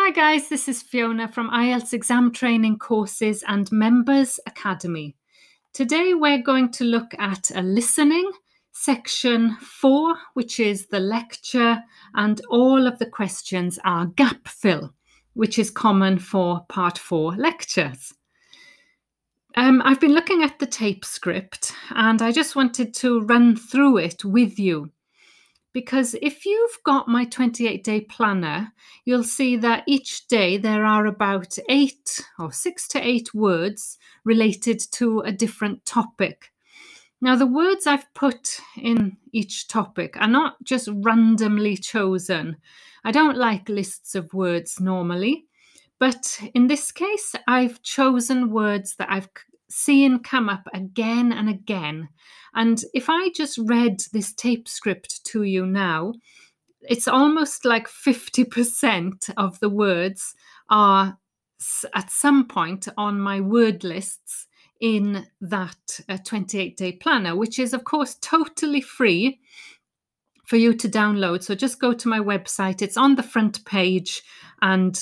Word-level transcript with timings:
Hi, 0.00 0.12
guys, 0.12 0.48
this 0.48 0.68
is 0.68 0.80
Fiona 0.80 1.26
from 1.26 1.50
IELTS 1.50 1.92
Exam 1.92 2.30
Training 2.30 2.78
Courses 2.78 3.42
and 3.48 3.70
Members 3.72 4.38
Academy. 4.46 5.16
Today, 5.72 6.14
we're 6.14 6.40
going 6.40 6.70
to 6.74 6.84
look 6.84 7.14
at 7.18 7.50
a 7.52 7.62
listening 7.62 8.30
section 8.70 9.56
four, 9.56 10.14
which 10.34 10.60
is 10.60 10.86
the 10.86 11.00
lecture, 11.00 11.82
and 12.14 12.40
all 12.48 12.86
of 12.86 13.00
the 13.00 13.10
questions 13.10 13.80
are 13.84 14.06
gap 14.06 14.46
fill, 14.46 14.94
which 15.34 15.58
is 15.58 15.68
common 15.68 16.20
for 16.20 16.64
part 16.68 16.96
four 16.96 17.32
lectures. 17.32 18.14
Um, 19.56 19.82
I've 19.84 20.00
been 20.00 20.14
looking 20.14 20.44
at 20.44 20.60
the 20.60 20.66
tape 20.66 21.04
script 21.04 21.72
and 21.90 22.22
I 22.22 22.30
just 22.30 22.54
wanted 22.54 22.94
to 22.94 23.22
run 23.22 23.56
through 23.56 23.96
it 23.96 24.24
with 24.24 24.60
you 24.60 24.92
because 25.78 26.16
if 26.20 26.44
you've 26.44 26.78
got 26.82 27.06
my 27.06 27.24
28 27.24 27.84
day 27.84 28.00
planner, 28.00 28.72
you'll 29.04 29.22
see 29.22 29.56
that 29.56 29.84
each 29.86 30.26
day 30.26 30.56
there 30.56 30.84
are 30.84 31.06
about 31.06 31.56
eight 31.68 32.20
or 32.36 32.50
six 32.50 32.88
to 32.88 32.98
eight 33.00 33.32
words 33.32 33.96
related 34.24 34.80
to 34.90 35.20
a 35.20 35.30
different 35.30 35.84
topic. 35.84 36.50
Now, 37.20 37.36
the 37.36 37.46
words 37.46 37.86
I've 37.86 38.12
put 38.12 38.58
in 38.76 39.18
each 39.30 39.68
topic 39.68 40.16
are 40.16 40.26
not 40.26 40.60
just 40.64 40.88
randomly 40.92 41.76
chosen. 41.76 42.56
I 43.04 43.12
don't 43.12 43.38
like 43.38 43.68
lists 43.68 44.16
of 44.16 44.34
words 44.34 44.80
normally, 44.80 45.44
but 46.00 46.40
in 46.54 46.66
this 46.66 46.90
case, 46.90 47.36
I've 47.46 47.80
chosen 47.82 48.50
words 48.50 48.96
that 48.96 49.12
I've 49.12 49.28
seen 49.70 50.20
come 50.20 50.48
up 50.48 50.66
again 50.74 51.32
and 51.32 51.48
again. 51.48 52.08
And 52.54 52.82
if 52.94 53.08
I 53.08 53.30
just 53.34 53.58
read 53.58 54.00
this 54.12 54.32
tape 54.32 54.68
script 54.68 55.24
to 55.26 55.42
you 55.42 55.66
now, 55.66 56.14
it's 56.82 57.08
almost 57.08 57.64
like 57.64 57.88
50% 57.88 59.30
of 59.36 59.60
the 59.60 59.68
words 59.68 60.34
are 60.70 61.18
at 61.94 62.10
some 62.10 62.46
point 62.46 62.88
on 62.96 63.20
my 63.20 63.40
word 63.40 63.84
lists 63.84 64.46
in 64.80 65.26
that 65.40 66.00
uh, 66.08 66.18
28 66.24 66.76
day 66.76 66.92
planner, 66.92 67.36
which 67.36 67.58
is, 67.58 67.74
of 67.74 67.84
course, 67.84 68.16
totally 68.20 68.80
free 68.80 69.40
for 70.46 70.56
you 70.56 70.72
to 70.74 70.88
download. 70.88 71.42
So 71.42 71.54
just 71.54 71.80
go 71.80 71.92
to 71.92 72.08
my 72.08 72.20
website, 72.20 72.80
it's 72.80 72.96
on 72.96 73.16
the 73.16 73.22
front 73.22 73.64
page, 73.64 74.22
and 74.62 74.98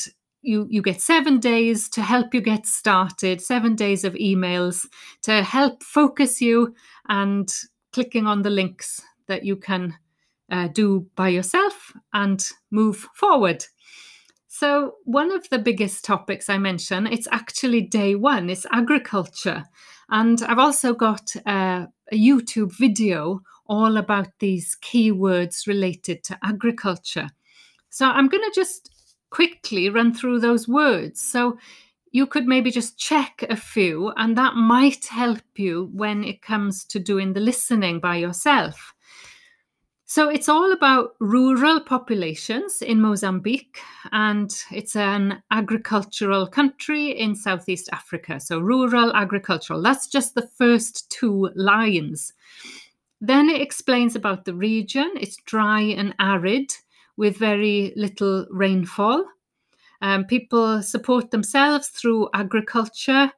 you 0.46 0.66
you 0.70 0.80
get 0.80 1.00
seven 1.00 1.40
days 1.40 1.88
to 1.90 2.02
help 2.02 2.32
you 2.32 2.40
get 2.40 2.66
started 2.66 3.40
seven 3.40 3.74
days 3.74 4.04
of 4.04 4.14
emails 4.14 4.86
to 5.22 5.42
help 5.42 5.82
focus 5.82 6.40
you 6.40 6.74
and 7.08 7.52
clicking 7.92 8.26
on 8.26 8.42
the 8.42 8.50
links 8.50 9.02
that 9.26 9.44
you 9.44 9.56
can 9.56 9.94
uh, 10.50 10.68
do 10.68 11.06
by 11.16 11.28
yourself 11.28 11.92
and 12.12 12.48
move 12.70 13.08
forward. 13.14 13.64
So 14.48 14.94
one 15.04 15.32
of 15.32 15.48
the 15.50 15.58
biggest 15.58 16.04
topics 16.04 16.48
i 16.48 16.56
mention 16.56 17.06
it's 17.06 17.28
actually 17.32 17.82
day 17.82 18.14
one 18.14 18.48
it's 18.48 18.66
agriculture. 18.72 19.64
And 20.08 20.42
i've 20.42 20.58
also 20.58 20.94
got 20.94 21.34
a, 21.46 21.88
a 22.12 22.16
youtube 22.16 22.72
video 22.78 23.40
all 23.68 23.96
about 23.96 24.28
these 24.38 24.76
keywords 24.80 25.66
related 25.66 26.22
to 26.24 26.38
agriculture. 26.44 27.28
So 27.90 28.06
i'm 28.06 28.28
going 28.28 28.44
to 28.44 28.52
just 28.54 28.95
quickly 29.30 29.88
run 29.88 30.14
through 30.14 30.40
those 30.40 30.68
words. 30.68 31.20
So 31.20 31.58
you 32.12 32.26
could 32.26 32.46
maybe 32.46 32.70
just 32.70 32.98
check 32.98 33.44
a 33.50 33.56
few, 33.56 34.10
and 34.16 34.36
that 34.38 34.54
might 34.54 35.06
help 35.06 35.42
you 35.56 35.90
when 35.92 36.24
it 36.24 36.40
comes 36.40 36.84
to 36.86 36.98
doing 36.98 37.32
the 37.32 37.40
listening 37.40 38.00
by 38.00 38.16
yourself. 38.16 38.94
So 40.08 40.28
it's 40.28 40.48
all 40.48 40.72
about 40.72 41.16
rural 41.18 41.80
populations 41.80 42.80
in 42.80 43.00
Mozambique, 43.00 43.80
and 44.12 44.54
it's 44.70 44.94
an 44.94 45.42
agricultural 45.50 46.46
country 46.46 47.10
in 47.10 47.34
Southeast 47.34 47.88
Africa. 47.92 48.38
So 48.38 48.60
rural 48.60 49.12
agricultural, 49.14 49.82
that's 49.82 50.06
just 50.06 50.36
the 50.36 50.48
first 50.56 51.10
two 51.10 51.50
lines. 51.56 52.32
Then 53.20 53.50
it 53.50 53.60
explains 53.60 54.14
about 54.14 54.44
the 54.44 54.54
region. 54.54 55.10
It's 55.16 55.38
dry 55.44 55.80
and 55.80 56.14
arid 56.20 56.72
with 57.16 57.36
very 57.38 57.92
little 57.96 58.46
rainfall. 58.50 59.24
Um, 60.02 60.24
people 60.24 60.82
support 60.82 61.30
themselves 61.30 61.88
through 61.88 62.28
agriculture 62.34 63.32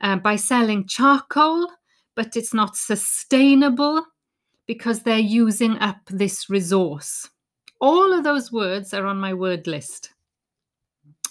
uh, 0.00 0.16
by 0.16 0.36
selling 0.36 0.86
charcoal, 0.86 1.68
but 2.14 2.36
it's 2.36 2.54
not 2.54 2.76
sustainable 2.76 4.04
because 4.66 5.02
they're 5.02 5.18
using 5.18 5.78
up 5.78 5.98
this 6.08 6.48
resource. 6.48 7.28
All 7.80 8.12
of 8.12 8.24
those 8.24 8.52
words 8.52 8.94
are 8.94 9.06
on 9.06 9.18
my 9.18 9.34
word 9.34 9.66
list. 9.66 10.12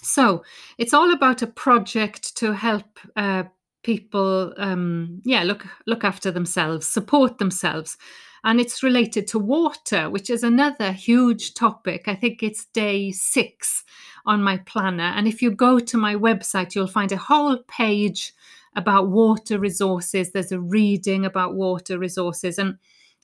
So 0.02 0.44
it's 0.78 0.92
all 0.92 1.12
about 1.12 1.42
a 1.42 1.46
project 1.46 2.36
to 2.36 2.52
help 2.52 2.98
uh, 3.16 3.44
people, 3.82 4.52
um, 4.56 5.22
yeah, 5.24 5.44
look 5.44 5.64
look 5.86 6.04
after 6.04 6.30
themselves, 6.30 6.86
support 6.86 7.38
themselves, 7.38 7.96
and 8.44 8.60
it's 8.60 8.82
related 8.82 9.26
to 9.28 9.38
water, 9.38 10.10
which 10.10 10.28
is 10.28 10.42
another 10.42 10.92
huge 10.92 11.54
topic. 11.54 12.08
I 12.08 12.14
think 12.14 12.42
it's 12.42 12.64
day 12.66 13.12
six 13.12 13.84
on 14.26 14.42
my 14.42 14.58
planner. 14.58 15.12
And 15.16 15.28
if 15.28 15.42
you 15.42 15.50
go 15.50 15.78
to 15.78 15.96
my 15.96 16.14
website, 16.14 16.74
you'll 16.74 16.86
find 16.86 17.12
a 17.12 17.16
whole 17.16 17.58
page 17.68 18.32
about 18.74 19.10
water 19.10 19.58
resources. 19.58 20.32
There's 20.32 20.52
a 20.52 20.60
reading 20.60 21.24
about 21.24 21.54
water 21.54 21.98
resources. 21.98 22.58
And 22.58 22.78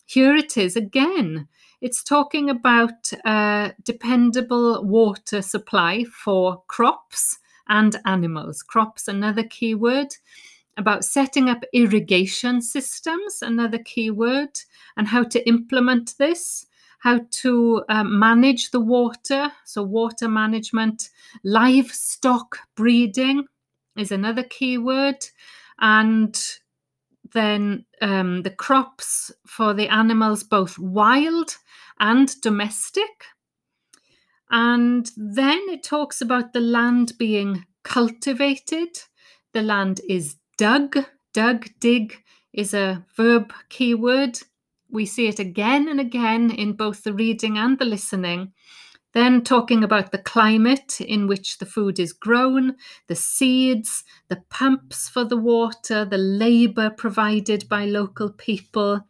here 0.07 0.37
it 0.37 0.57
is 0.57 0.77
again. 0.77 1.49
It's 1.81 2.03
talking 2.03 2.51
about 2.51 3.13
uh, 3.25 3.71
dependable 3.85 4.85
water 4.85 5.43
supply 5.43 6.05
for 6.05 6.63
crops 6.67 7.39
and 7.69 7.97
animals. 8.05 8.63
Crops, 8.63 9.09
another 9.09 9.45
keyword 9.45 10.15
about 10.79 11.05
setting 11.05 11.51
up 11.51 11.65
irrigation 11.73 12.63
systems, 12.63 13.43
another 13.43 13.79
key 13.79 14.11
word, 14.11 14.59
and 14.97 15.09
how 15.09 15.25
to 15.25 15.47
implement 15.47 16.15
this, 16.19 16.67
how 17.01 17.21
to 17.31 17.85
um, 17.89 18.19
manage 18.19 18.71
the 18.71 18.81
water, 18.81 19.53
so 19.65 19.83
water 19.83 20.29
management, 20.29 21.11
livestock 21.45 22.59
breeding 22.77 23.45
is 23.97 24.13
another 24.13 24.45
key 24.45 24.79
word, 24.79 25.25
and 25.81 26.41
then 27.33 27.85
um, 28.01 28.43
the 28.43 28.51
crops 28.51 29.31
for 29.47 29.75
the 29.75 29.89
animals, 29.89 30.43
both 30.43 30.79
wild 30.79 31.57
and 32.01 32.41
domestic. 32.41 33.25
And 34.51 35.11
then 35.17 35.61
it 35.69 35.83
talks 35.83 36.21
about 36.21 36.53
the 36.53 36.61
land 36.61 37.13
being 37.19 37.67
cultivated. 37.83 38.89
The 39.53 39.63
land 39.63 40.01
is 40.09 40.37
Dug, 40.59 40.97
dug, 41.35 41.67
dig 41.79 42.17
is 42.53 42.75
a 42.75 43.07
verb 43.17 43.53
keyword. 43.69 44.41
We 44.91 45.07
see 45.07 45.29
it 45.29 45.39
again 45.39 45.89
and 45.89 46.01
again 46.01 46.51
in 46.51 46.73
both 46.73 47.05
the 47.05 47.13
reading 47.13 47.57
and 47.57 47.79
the 47.79 47.85
listening. 47.85 48.53
Then 49.15 49.45
talking 49.45 49.85
about 49.85 50.11
the 50.11 50.19
climate 50.19 51.01
in 51.01 51.29
which 51.29 51.59
the 51.59 51.67
food 51.67 52.01
is 52.01 52.13
grown, 52.13 52.75
the 53.07 53.15
seeds, 53.15 54.03
the 54.29 54.43
pumps 54.51 55.09
for 55.09 55.25
the 55.25 55.37
water, 55.37 56.05
the 56.05 56.19
labour 56.19 56.91
provided 56.91 57.69
by 57.69 57.85
local 57.85 58.29
people, 58.29 59.07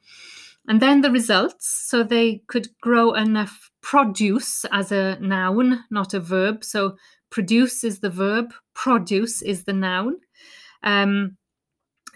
and 0.68 0.82
then 0.82 1.00
the 1.00 1.10
results. 1.10 1.86
So 1.88 2.02
they 2.02 2.42
could 2.48 2.68
grow 2.82 3.14
enough 3.14 3.70
produce 3.80 4.66
as 4.70 4.92
a 4.92 5.18
noun, 5.18 5.84
not 5.90 6.12
a 6.12 6.20
verb. 6.20 6.62
So 6.62 6.98
produce 7.30 7.84
is 7.84 8.00
the 8.00 8.10
verb, 8.10 8.52
produce 8.74 9.40
is 9.40 9.64
the 9.64 9.72
noun. 9.72 10.20
Um, 10.82 11.36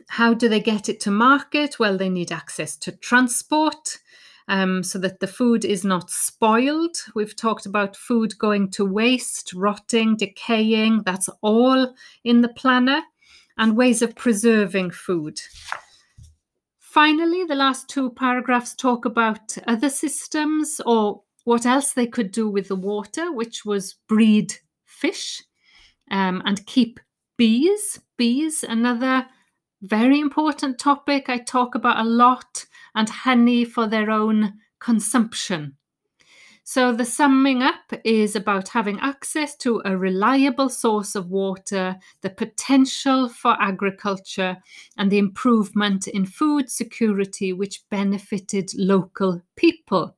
how 0.09 0.34
do 0.34 0.49
they 0.49 0.61
get 0.61 0.89
it 0.89 1.00
to 1.00 1.11
market? 1.11 1.78
Well, 1.78 1.97
they 1.97 2.09
need 2.09 2.33
access 2.33 2.77
to 2.78 2.93
transport 2.93 3.99
um, 4.49 4.83
so 4.83 4.99
that 4.99 5.21
the 5.21 5.27
food 5.27 5.65
is 5.65 5.84
not 5.84 6.11
spoiled. 6.11 6.97
We've 7.15 7.37
talked 7.37 7.67
about 7.67 7.97
food 7.97 8.39
going 8.39 8.71
to 8.72 8.84
waste, 8.84 9.53
rotting, 9.55 10.17
decaying. 10.17 11.03
That's 11.04 11.28
all 11.41 11.95
in 12.25 12.41
the 12.41 12.48
planner, 12.48 13.03
and 13.57 13.77
ways 13.77 14.03
of 14.03 14.16
preserving 14.16 14.91
food. 14.91 15.41
Finally, 16.78 17.45
the 17.45 17.54
last 17.54 17.89
two 17.89 18.10
paragraphs 18.10 18.75
talk 18.75 19.04
about 19.07 19.57
other 19.66 19.89
systems 19.89 20.81
or 20.84 21.22
what 21.45 21.65
else 21.65 21.92
they 21.92 22.07
could 22.07 22.31
do 22.31 22.48
with 22.48 22.69
the 22.69 22.77
water, 22.77 23.33
which 23.33 23.65
was 23.65 23.95
breed 24.09 24.54
fish 24.84 25.42
um, 26.10 26.42
and 26.45 26.66
keep 26.66 27.01
bees. 27.42 27.98
Bees, 28.16 28.62
another 28.62 29.27
very 29.80 30.21
important 30.21 30.78
topic 30.78 31.28
I 31.28 31.39
talk 31.39 31.74
about 31.74 31.98
a 31.98 32.09
lot, 32.09 32.65
and 32.94 33.09
honey 33.09 33.65
for 33.65 33.89
their 33.89 34.12
own 34.12 34.60
consumption. 34.78 35.77
So, 36.62 36.92
the 36.92 37.04
summing 37.04 37.60
up 37.60 37.92
is 38.04 38.36
about 38.36 38.68
having 38.68 39.00
access 39.00 39.56
to 39.56 39.83
a 39.84 39.97
reliable 39.97 40.68
source 40.68 41.16
of 41.16 41.30
water, 41.30 41.97
the 42.21 42.30
potential 42.30 43.28
for 43.28 43.60
agriculture, 43.60 44.56
and 44.97 45.10
the 45.10 45.18
improvement 45.18 46.06
in 46.06 46.27
food 46.27 46.71
security, 46.71 47.53
which 47.53 47.83
benefited 47.91 48.71
local 48.77 49.42
people. 49.56 50.16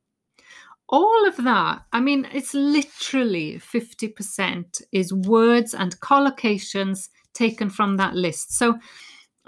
All 0.87 1.27
of 1.27 1.37
that, 1.37 1.83
I 1.91 1.99
mean, 1.99 2.27
it's 2.33 2.53
literally 2.53 3.59
50% 3.59 4.81
is 4.91 5.13
words 5.13 5.73
and 5.73 5.99
collocations 5.99 7.09
taken 7.33 7.69
from 7.69 7.97
that 7.97 8.15
list. 8.15 8.57
So 8.57 8.79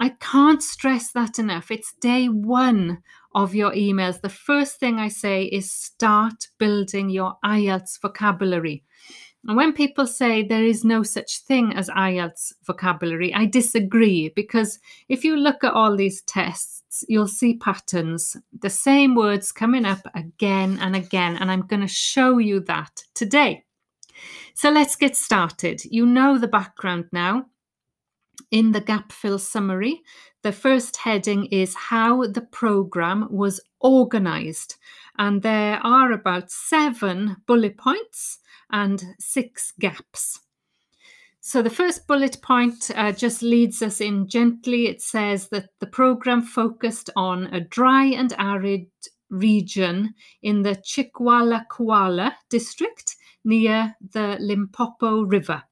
I 0.00 0.10
can't 0.20 0.62
stress 0.62 1.12
that 1.12 1.38
enough. 1.38 1.70
It's 1.70 1.94
day 2.00 2.26
one 2.26 3.02
of 3.34 3.54
your 3.54 3.72
emails. 3.72 4.20
The 4.20 4.28
first 4.28 4.78
thing 4.78 4.98
I 4.98 5.08
say 5.08 5.44
is 5.44 5.72
start 5.72 6.48
building 6.58 7.10
your 7.10 7.36
IELTS 7.44 8.00
vocabulary. 8.00 8.84
And 9.48 9.56
when 9.56 9.72
people 9.72 10.06
say 10.06 10.42
there 10.42 10.62
is 10.62 10.84
no 10.84 11.02
such 11.02 11.38
thing 11.40 11.72
as 11.74 11.88
IELTS 11.88 12.52
vocabulary, 12.64 13.32
I 13.32 13.46
disagree 13.46 14.28
because 14.36 14.78
if 15.08 15.24
you 15.24 15.38
look 15.38 15.64
at 15.64 15.72
all 15.72 15.96
these 15.96 16.20
tests, 16.22 17.02
you'll 17.08 17.28
see 17.28 17.56
patterns, 17.56 18.36
the 18.60 18.68
same 18.68 19.14
words 19.14 19.50
coming 19.50 19.86
up 19.86 20.00
again 20.14 20.78
and 20.82 20.94
again. 20.94 21.38
And 21.38 21.50
I'm 21.50 21.66
going 21.66 21.80
to 21.80 21.88
show 21.88 22.36
you 22.36 22.60
that 22.60 23.02
today. 23.14 23.64
So 24.52 24.68
let's 24.68 24.96
get 24.96 25.16
started. 25.16 25.82
You 25.86 26.04
know 26.04 26.36
the 26.36 26.48
background 26.48 27.06
now. 27.10 27.46
In 28.50 28.72
the 28.72 28.80
gap 28.80 29.12
fill 29.12 29.38
summary, 29.38 30.00
the 30.42 30.52
first 30.52 30.96
heading 30.96 31.46
is 31.46 31.74
how 31.74 32.26
the 32.26 32.40
program 32.50 33.28
was 33.30 33.60
organized. 33.80 34.76
And 35.18 35.42
there 35.42 35.78
are 35.84 36.12
about 36.12 36.50
seven 36.50 37.36
bullet 37.46 37.76
points 37.76 38.38
and 38.70 39.04
six 39.18 39.72
gaps. 39.78 40.40
So 41.40 41.62
the 41.62 41.70
first 41.70 42.06
bullet 42.06 42.40
point 42.42 42.90
uh, 42.94 43.12
just 43.12 43.42
leads 43.42 43.82
us 43.82 44.00
in 44.00 44.28
gently. 44.28 44.86
It 44.86 45.00
says 45.00 45.48
that 45.48 45.70
the 45.80 45.86
program 45.86 46.42
focused 46.42 47.10
on 47.16 47.46
a 47.54 47.60
dry 47.60 48.04
and 48.04 48.34
arid 48.38 48.86
region 49.30 50.14
in 50.42 50.62
the 50.62 50.76
Chicualacuala 50.76 52.32
district 52.50 53.16
near 53.44 53.94
the 54.12 54.36
Limpopo 54.40 55.22
River. 55.22 55.62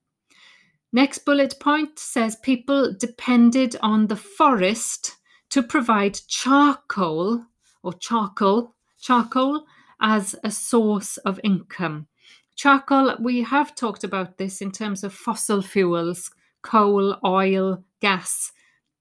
Next 0.97 1.27
bullet 1.27 1.61
point 1.61 1.99
says 1.99 2.37
people 2.37 2.95
depended 2.99 3.77
on 3.83 4.07
the 4.07 4.17
forest 4.17 5.17
to 5.51 5.63
provide 5.63 6.19
charcoal 6.27 7.45
or 7.83 7.93
charcoal 7.93 8.75
charcoal 8.99 9.67
as 10.01 10.35
a 10.43 10.51
source 10.51 11.19
of 11.19 11.39
income. 11.45 12.07
Charcoal, 12.55 13.15
we 13.21 13.43
have 13.43 13.75
talked 13.75 14.05
about 14.05 14.39
this 14.39 14.63
in 14.63 14.73
terms 14.73 15.05
of 15.05 15.13
fossil 15.13 15.61
fuels, 15.61 16.31
coal, 16.63 17.19
oil, 17.23 17.85
gas, 18.01 18.53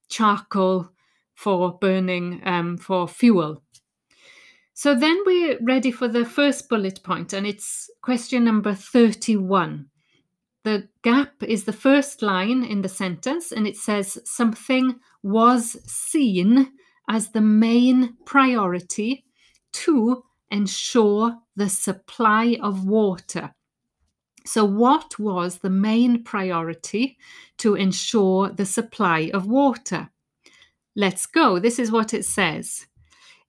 charcoal 0.10 0.90
for 1.34 1.78
burning 1.80 2.42
um, 2.44 2.76
for 2.76 3.08
fuel. 3.08 3.64
So 4.74 4.96
then 4.96 5.18
we're 5.26 5.60
ready 5.62 5.92
for 5.92 6.10
the 6.10 6.26
first 6.26 6.68
bullet 6.68 7.04
point, 7.04 7.32
and 7.32 7.48
it's 7.48 7.90
question 8.02 8.44
number 8.44 8.74
31. 8.74 9.90
The 10.66 10.90
gap 11.04 11.44
is 11.44 11.66
the 11.66 11.74
first 11.74 12.24
line 12.24 12.64
in 12.64 12.82
the 12.82 12.90
sentence, 12.90 13.52
and 13.52 13.68
it 13.68 13.78
says 13.78 14.18
something 14.26 14.96
was 15.22 15.78
seen 15.86 16.72
as 17.08 17.30
the 17.30 17.42
main 17.42 18.16
priority 18.26 19.26
to 19.74 20.24
ensure 20.50 21.38
the 21.56 21.70
supply 21.70 22.58
of 22.64 22.84
water. 22.84 23.54
So, 24.44 24.66
what 24.66 25.20
was 25.20 25.60
the 25.60 25.70
main 25.70 26.24
priority 26.24 27.20
to 27.60 27.76
ensure 27.76 28.50
the 28.50 28.66
supply 28.66 29.30
of 29.36 29.46
water? 29.46 30.10
Let's 30.96 31.28
go. 31.28 31.60
This 31.60 31.78
is 31.78 31.92
what 31.92 32.12
it 32.12 32.26
says. 32.26 32.88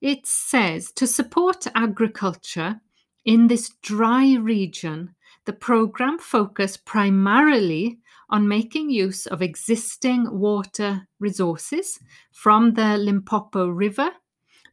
It 0.02 0.26
says 0.26 0.92
to 0.92 1.06
support 1.06 1.66
agriculture 1.74 2.82
in 3.24 3.46
this 3.46 3.70
dry 3.80 4.34
region, 4.34 5.14
the 5.46 5.52
program 5.52 6.18
focused 6.18 6.84
primarily 6.84 7.98
on 8.28 8.48
making 8.48 8.90
use 8.90 9.26
of 9.26 9.40
existing 9.40 10.28
water 10.38 11.08
resources 11.18 11.98
from 12.32 12.74
the 12.74 12.98
Limpopo 12.98 13.68
River 13.68 14.10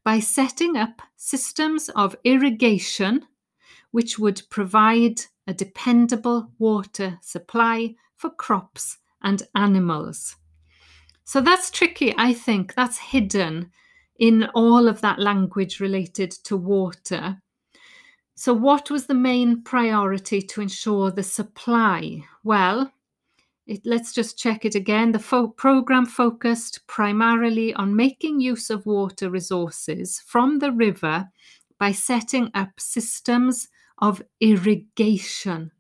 by 0.04 0.20
setting 0.20 0.76
up 0.76 1.02
systems 1.16 1.90
of 1.90 2.16
irrigation 2.24 3.26
which 3.92 4.18
would 4.18 4.42
provide 4.50 5.22
a 5.46 5.54
dependable 5.54 6.52
water 6.58 7.20
supply 7.22 7.94
for 8.16 8.30
crops 8.32 8.98
and 9.22 9.44
animals. 9.56 10.36
So 11.24 11.42
that's 11.42 11.70
tricky, 11.70 12.14
I 12.18 12.34
think. 12.34 12.74
That's 12.74 12.98
hidden 12.98 13.72
in 14.18 14.46
all 14.56 14.88
of 14.88 15.02
that 15.02 15.20
language 15.20 15.80
related 15.80 16.32
to 16.46 16.58
water. 16.58 17.42
So, 18.36 18.54
what 18.54 18.90
was 18.90 19.06
the 19.06 19.14
main 19.14 19.62
priority 19.62 20.42
to 20.42 20.62
ensure 20.62 21.12
the 21.12 21.24
supply? 21.24 22.24
Well, 22.44 22.92
it, 23.68 23.82
let's 23.86 24.14
just 24.14 24.38
check 24.38 24.66
it 24.66 24.76
again. 24.76 25.12
The 25.12 25.20
fo- 25.20 25.48
program 25.48 26.06
focused 26.06 26.86
primarily 26.88 27.74
on 27.76 27.96
making 27.96 28.42
use 28.42 28.70
of 28.70 28.86
water 28.86 29.30
resources 29.30 30.22
from 30.26 30.60
the 30.60 30.72
river 30.72 31.30
by 31.80 31.92
setting 31.92 32.52
up 32.54 32.80
systems 32.80 33.70
of 34.00 34.22
irrigation. 34.42 35.72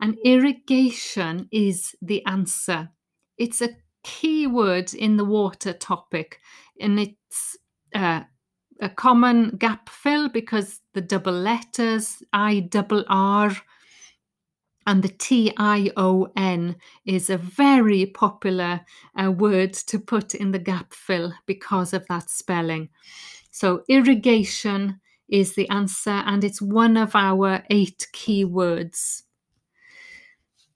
And 0.00 0.16
irrigation 0.24 1.48
is 1.52 1.94
the 2.00 2.24
answer. 2.26 2.88
It's 3.36 3.60
a 3.60 3.76
key 4.02 4.46
word 4.46 4.94
in 4.94 5.16
the 5.16 5.24
water 5.24 5.72
topic, 5.72 6.40
and 6.80 6.98
it's 6.98 7.56
uh, 7.94 8.22
a 8.80 8.88
common 8.88 9.56
gap 9.56 9.88
fill 9.88 10.28
because 10.28 10.80
the 10.94 11.00
double 11.00 11.32
letters 11.32 12.22
I 12.32 12.60
double 12.60 13.04
R 13.08 13.56
and 14.86 15.02
the 15.02 15.08
T 15.08 15.52
I 15.56 15.90
O 15.96 16.28
N 16.36 16.76
is 17.04 17.30
a 17.30 17.36
very 17.36 18.06
popular 18.06 18.80
uh, 19.20 19.30
word 19.30 19.74
to 19.74 19.98
put 19.98 20.34
in 20.34 20.50
the 20.50 20.58
gap 20.58 20.94
fill 20.94 21.32
because 21.46 21.92
of 21.92 22.06
that 22.08 22.30
spelling. 22.30 22.88
So, 23.50 23.82
irrigation 23.88 25.00
is 25.28 25.54
the 25.54 25.68
answer, 25.68 26.10
and 26.10 26.42
it's 26.42 26.62
one 26.62 26.96
of 26.96 27.14
our 27.14 27.62
eight 27.70 28.08
keywords. 28.12 29.22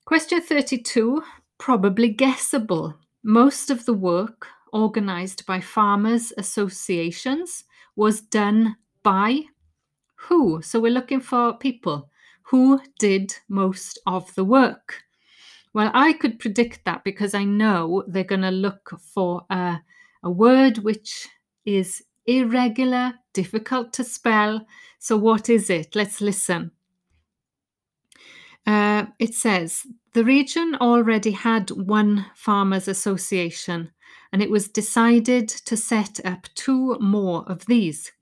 Question 0.04 0.42
32 0.42 1.22
probably 1.58 2.10
guessable. 2.10 2.94
Most 3.22 3.70
of 3.70 3.86
the 3.86 3.94
work 3.94 4.48
organised 4.72 5.46
by 5.46 5.60
farmers' 5.60 6.32
associations 6.36 7.64
was 7.96 8.20
done 8.20 8.76
by 9.02 9.42
who? 10.16 10.62
So, 10.62 10.80
we're 10.80 10.92
looking 10.92 11.20
for 11.20 11.56
people 11.58 12.10
who 12.44 12.80
did 12.98 13.34
most 13.48 13.98
of 14.06 14.34
the 14.34 14.44
work? 14.44 15.02
Well, 15.72 15.90
I 15.92 16.12
could 16.12 16.38
predict 16.38 16.84
that 16.84 17.02
because 17.04 17.34
I 17.34 17.44
know 17.44 18.04
they're 18.06 18.22
going 18.24 18.42
to 18.42 18.50
look 18.50 18.90
for 19.00 19.44
a, 19.50 19.80
a 20.22 20.30
word 20.30 20.78
which 20.78 21.26
is 21.64 22.02
irregular, 22.26 23.14
difficult 23.32 23.92
to 23.94 24.04
spell. 24.04 24.66
So, 24.98 25.16
what 25.16 25.48
is 25.48 25.68
it? 25.70 25.96
Let's 25.96 26.20
listen. 26.20 26.70
Uh, 28.66 29.06
it 29.18 29.34
says 29.34 29.86
the 30.14 30.24
region 30.24 30.76
already 30.80 31.32
had 31.32 31.70
one 31.70 32.24
farmers 32.34 32.88
association, 32.88 33.90
and 34.32 34.42
it 34.42 34.50
was 34.50 34.68
decided 34.68 35.48
to 35.48 35.76
set 35.76 36.24
up 36.24 36.48
two 36.54 36.98
more 36.98 37.44
of 37.46 37.66
these. 37.66 38.12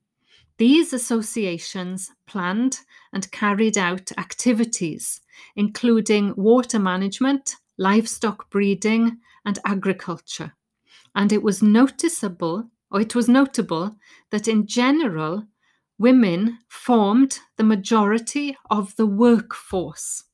These 0.58 0.92
associations 0.92 2.12
planned 2.26 2.80
and 3.12 3.30
carried 3.32 3.78
out 3.78 4.12
activities, 4.18 5.20
including 5.56 6.34
water 6.36 6.78
management, 6.78 7.56
livestock 7.78 8.50
breeding, 8.50 9.18
and 9.44 9.58
agriculture. 9.64 10.54
And 11.14 11.32
it 11.32 11.42
was 11.42 11.62
noticeable, 11.62 12.70
or 12.90 13.00
it 13.00 13.14
was 13.14 13.28
notable, 13.28 13.96
that 14.30 14.46
in 14.46 14.66
general, 14.66 15.46
women 15.98 16.58
formed 16.68 17.40
the 17.56 17.64
majority 17.64 18.56
of 18.70 18.94
the 18.96 19.06
workforce. 19.06 20.24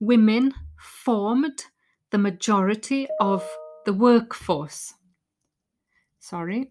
Women 0.00 0.52
formed 0.78 1.66
the 2.10 2.18
majority 2.18 3.08
of 3.20 3.48
the 3.84 3.92
workforce. 3.92 4.94
Sorry. 6.18 6.70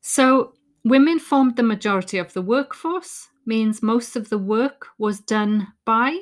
So, 0.00 0.54
women 0.84 1.18
formed 1.18 1.56
the 1.56 1.62
majority 1.62 2.18
of 2.18 2.32
the 2.32 2.42
workforce, 2.42 3.28
means 3.46 3.82
most 3.82 4.16
of 4.16 4.28
the 4.28 4.38
work 4.38 4.88
was 4.98 5.20
done 5.20 5.68
by? 5.84 6.20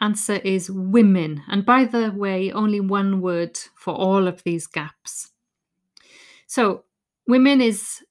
Answer 0.00 0.36
is 0.36 0.70
women. 0.70 1.42
And 1.48 1.64
by 1.64 1.84
the 1.84 2.12
way, 2.12 2.50
only 2.52 2.80
one 2.80 3.20
word 3.20 3.58
for 3.76 3.94
all 3.94 4.26
of 4.26 4.42
these 4.42 4.66
gaps. 4.66 5.30
So, 6.46 6.84
women 7.26 7.60
is 7.60 8.02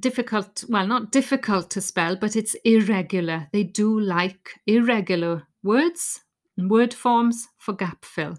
difficult, 0.00 0.64
well, 0.68 0.86
not 0.86 1.12
difficult 1.12 1.70
to 1.70 1.80
spell, 1.80 2.16
but 2.16 2.36
it's 2.36 2.54
irregular. 2.64 3.48
They 3.52 3.64
do 3.64 3.98
like 3.98 4.60
irregular 4.66 5.44
words 5.62 6.20
and 6.56 6.70
word 6.70 6.92
forms 6.92 7.48
for 7.56 7.72
gap 7.72 8.04
fill. 8.04 8.38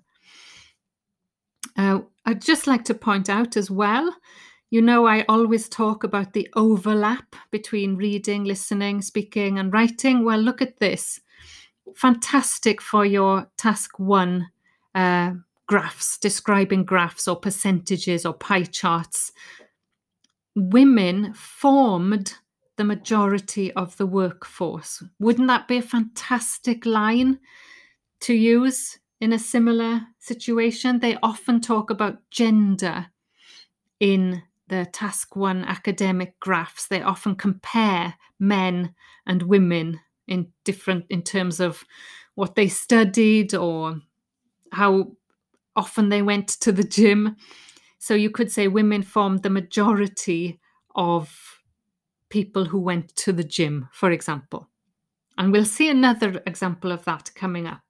Uh, 1.80 2.02
I'd 2.26 2.42
just 2.42 2.68
like 2.68 2.84
to 2.86 2.94
point 2.94 3.30
out 3.30 3.58
as 3.58 3.72
well 3.72 4.14
You 4.72 4.82
know, 4.84 5.08
I 5.08 5.26
always 5.28 5.70
talk 5.70 6.04
about 6.04 6.34
the 6.34 6.48
overlap 6.56 7.36
between 7.52 7.96
reading, 7.96 8.44
listening, 8.44 9.02
speaking, 9.02 9.58
and 9.58 9.74
writing. 9.74 10.26
Well, 10.26 10.40
look 10.40 10.62
at 10.62 10.80
this. 10.80 11.22
Fantastic 11.96 12.82
for 12.82 13.06
your 13.06 13.50
task 13.58 13.98
one 14.00 14.50
uh, 14.94 15.32
graphs, 15.68 16.20
describing 16.20 16.86
graphs 16.86 17.28
or 17.28 17.36
percentages 17.36 18.26
or 18.26 18.34
pie 18.34 18.66
charts. 18.66 19.32
Women 20.56 21.34
formed 21.34 22.36
the 22.78 22.84
majority 22.84 23.72
of 23.74 23.98
the 23.98 24.06
workforce. 24.06 25.04
Wouldn't 25.20 25.48
that 25.48 25.68
be 25.68 25.78
a 25.78 25.82
fantastic 25.82 26.86
line 26.86 27.40
to 28.22 28.36
use 28.36 29.00
in 29.20 29.34
a 29.34 29.40
similar 29.40 30.02
situation? 30.18 31.00
They 31.00 31.18
often 31.22 31.62
talk 31.62 31.90
about 31.90 32.30
gender 32.32 33.08
in 34.00 34.44
the 34.70 34.86
task 34.86 35.36
one 35.36 35.66
academic 35.66 36.40
graphs, 36.40 36.88
they 36.88 37.02
often 37.02 37.36
compare 37.36 38.14
men 38.40 38.94
and 39.26 39.44
women 39.44 40.00
in 40.28 40.48
different 40.64 41.06
in 41.10 41.24
terms 41.24 41.60
of 41.60 41.84
what 42.36 42.56
they 42.56 42.68
studied 42.68 43.54
or 43.54 44.00
how 44.72 45.12
often 45.76 46.10
they 46.10 46.22
went 46.22 46.48
to 46.48 46.72
the 46.72 46.84
gym. 46.84 47.36
So 47.98 48.14
you 48.14 48.30
could 48.30 48.52
say 48.52 48.68
women 48.68 49.02
formed 49.04 49.44
the 49.44 49.50
majority 49.50 50.60
of 50.96 51.60
people 52.30 52.66
who 52.66 52.80
went 52.80 53.16
to 53.16 53.34
the 53.34 53.44
gym, 53.44 53.90
for 53.92 54.12
example. 54.12 54.70
And 55.38 55.52
we'll 55.52 55.66
see 55.66 55.90
another 55.90 56.42
example 56.46 56.92
of 56.92 57.04
that 57.06 57.32
coming 57.34 57.66
up. 57.66 57.89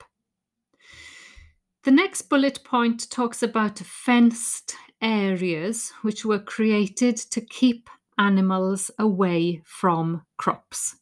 The 1.90 1.96
next 1.96 2.30
bullet 2.30 2.64
point 2.64 3.10
talks 3.10 3.42
about 3.42 3.80
fenced 3.80 4.76
areas 5.02 5.92
which 6.04 6.24
were 6.24 6.38
created 6.38 7.18
to 7.18 7.42
keep 7.42 7.90
animals 8.16 8.92
away 9.00 9.64
from 9.66 10.22
crops. 10.38 10.98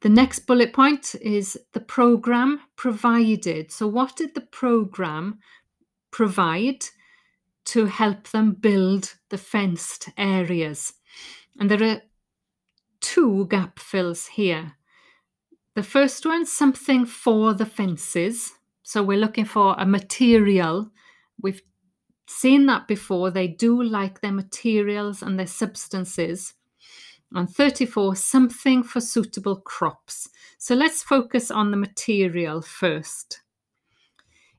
The 0.00 0.08
next 0.08 0.46
bullet 0.46 0.72
point 0.72 1.14
is 1.20 1.58
the 1.74 1.80
program 1.80 2.62
provided. 2.76 3.70
So, 3.70 3.86
what 3.86 4.16
did 4.16 4.34
the 4.34 4.40
program 4.40 5.40
provide 6.10 6.86
to 7.66 7.84
help 7.84 8.28
them 8.28 8.52
build 8.52 9.16
the 9.28 9.36
fenced 9.36 10.08
areas? 10.16 10.94
And 11.60 11.70
there 11.70 11.82
are 11.82 12.02
two 13.00 13.48
gap 13.48 13.80
fills 13.80 14.28
here. 14.28 14.76
The 15.74 15.82
first 15.82 16.24
one, 16.24 16.46
something 16.46 17.04
for 17.04 17.52
the 17.52 17.66
fences. 17.66 18.54
So, 18.88 19.02
we're 19.02 19.18
looking 19.18 19.44
for 19.44 19.74
a 19.76 19.84
material. 19.84 20.90
We've 21.42 21.60
seen 22.26 22.64
that 22.68 22.88
before. 22.88 23.30
They 23.30 23.46
do 23.46 23.82
like 23.82 24.22
their 24.22 24.32
materials 24.32 25.20
and 25.20 25.38
their 25.38 25.46
substances. 25.46 26.54
And 27.34 27.50
34, 27.50 28.16
something 28.16 28.82
for 28.82 29.02
suitable 29.02 29.56
crops. 29.56 30.30
So 30.56 30.74
let's 30.74 31.02
focus 31.02 31.50
on 31.50 31.70
the 31.70 31.76
material 31.76 32.62
first. 32.62 33.42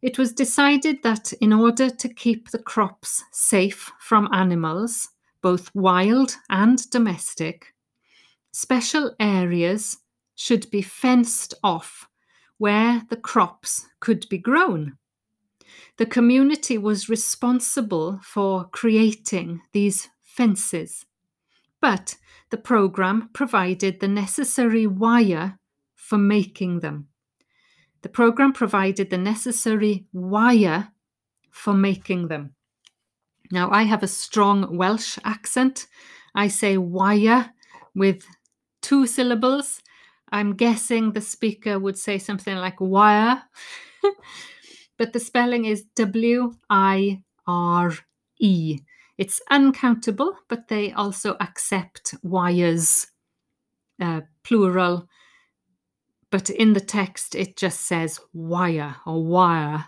It 0.03 0.19
was 0.19 0.31
decided 0.31 1.01
that 1.01 1.33
in 1.41 1.51
order 1.51 1.89
to 1.89 2.13
keep 2.13 2.51
the 2.51 2.61
crops 2.61 3.23
safe 3.31 3.91
from 3.99 4.31
animals, 4.31 5.09
both 5.41 5.73
wild 5.73 6.35
and 6.51 6.87
domestic, 6.91 7.73
special 8.51 9.15
areas 9.19 9.97
should 10.35 10.69
be 10.69 10.83
fenced 10.83 11.55
off 11.63 12.08
where 12.59 13.01
the 13.09 13.17
crops 13.17 13.87
could 13.99 14.29
be 14.29 14.37
grown. 14.37 14.97
The 15.97 16.05
community 16.05 16.77
was 16.77 17.09
responsible 17.09 18.19
for 18.23 18.65
creating 18.65 19.61
these 19.71 20.09
fences, 20.21 21.05
but 21.81 22.15
the 22.51 22.57
program 22.57 23.29
provided 23.33 23.99
the 23.99 24.07
necessary 24.07 24.85
wire 24.85 25.57
for 25.95 26.17
making 26.17 26.81
them. 26.81 27.07
The 28.01 28.09
program 28.09 28.53
provided 28.53 29.09
the 29.09 29.17
necessary 29.17 30.05
wire 30.13 30.89
for 31.51 31.73
making 31.73 32.27
them. 32.27 32.55
Now, 33.51 33.69
I 33.71 33.83
have 33.83 34.03
a 34.03 34.07
strong 34.07 34.77
Welsh 34.77 35.17
accent. 35.23 35.87
I 36.35 36.47
say 36.47 36.77
wire 36.77 37.51
with 37.95 38.25
two 38.81 39.05
syllables. 39.07 39.81
I'm 40.31 40.55
guessing 40.55 41.11
the 41.11 41.21
speaker 41.21 41.79
would 41.79 41.97
say 41.97 42.17
something 42.17 42.55
like 42.55 42.79
wire. 42.79 43.43
but 44.97 45.13
the 45.13 45.19
spelling 45.19 45.65
is 45.65 45.85
W 45.95 46.53
I 46.69 47.23
R 47.47 47.93
E. 48.39 48.79
It's 49.17 49.41
uncountable, 49.49 50.33
but 50.47 50.69
they 50.69 50.93
also 50.93 51.35
accept 51.41 52.15
wires, 52.23 53.07
uh, 53.99 54.21
plural. 54.43 55.09
But 56.31 56.49
in 56.49 56.73
the 56.73 56.79
text, 56.79 57.35
it 57.35 57.57
just 57.57 57.81
says 57.81 58.19
wire 58.33 58.95
or 59.05 59.25
wire. 59.25 59.85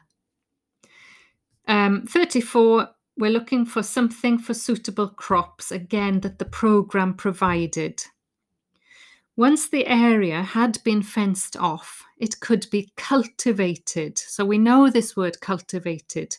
Um, 1.67 2.05
34, 2.07 2.89
we're 3.17 3.31
looking 3.31 3.65
for 3.65 3.83
something 3.83 4.37
for 4.37 4.53
suitable 4.53 5.07
crops, 5.07 5.71
again, 5.71 6.19
that 6.21 6.39
the 6.39 6.45
program 6.45 7.13
provided. 7.13 8.03
Once 9.37 9.69
the 9.69 9.87
area 9.87 10.41
had 10.43 10.77
been 10.83 11.01
fenced 11.01 11.55
off, 11.57 12.03
it 12.17 12.39
could 12.41 12.67
be 12.69 12.91
cultivated. 12.97 14.17
So 14.17 14.45
we 14.45 14.57
know 14.57 14.89
this 14.89 15.15
word 15.15 15.39
cultivated, 15.39 16.37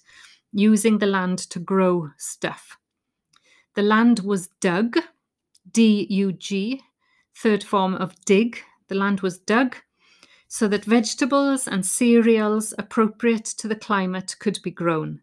using 0.53 0.99
the 0.99 1.07
land 1.07 1.39
to 1.39 1.59
grow 1.59 2.11
stuff. 2.19 2.77
The 3.75 3.83
land 3.83 4.21
was 4.21 4.49
dug, 4.61 4.99
D 5.71 6.07
U 6.11 6.33
G, 6.33 6.83
third 7.35 7.65
form 7.65 7.95
of 7.95 8.15
dig. 8.27 8.61
The 8.89 8.95
land 8.95 9.23
was 9.23 9.39
dug 9.39 9.77
so 10.47 10.69
that 10.69 10.85
vegetables 10.85 11.67
and 11.67 11.87
cereals 11.87 12.75
appropriate 12.77 13.47
to 13.47 13.69
the 13.69 13.77
climate 13.77 14.37
could 14.39 14.59
be 14.63 14.71
grown. 14.71 15.23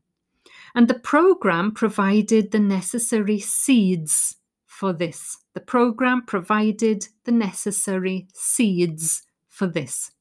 And 0.74 0.88
the 0.88 0.98
program 0.98 1.72
provided 1.72 2.50
the 2.50 2.60
necessary 2.60 3.40
seeds 3.40 4.38
for 4.80 4.94
this. 4.94 5.38
The 5.56 5.60
program 5.60 6.24
provided 6.26 7.06
the 7.26 7.34
necessary 7.34 8.30
seeds 8.34 9.24
for 9.50 9.68
this. 9.68 10.12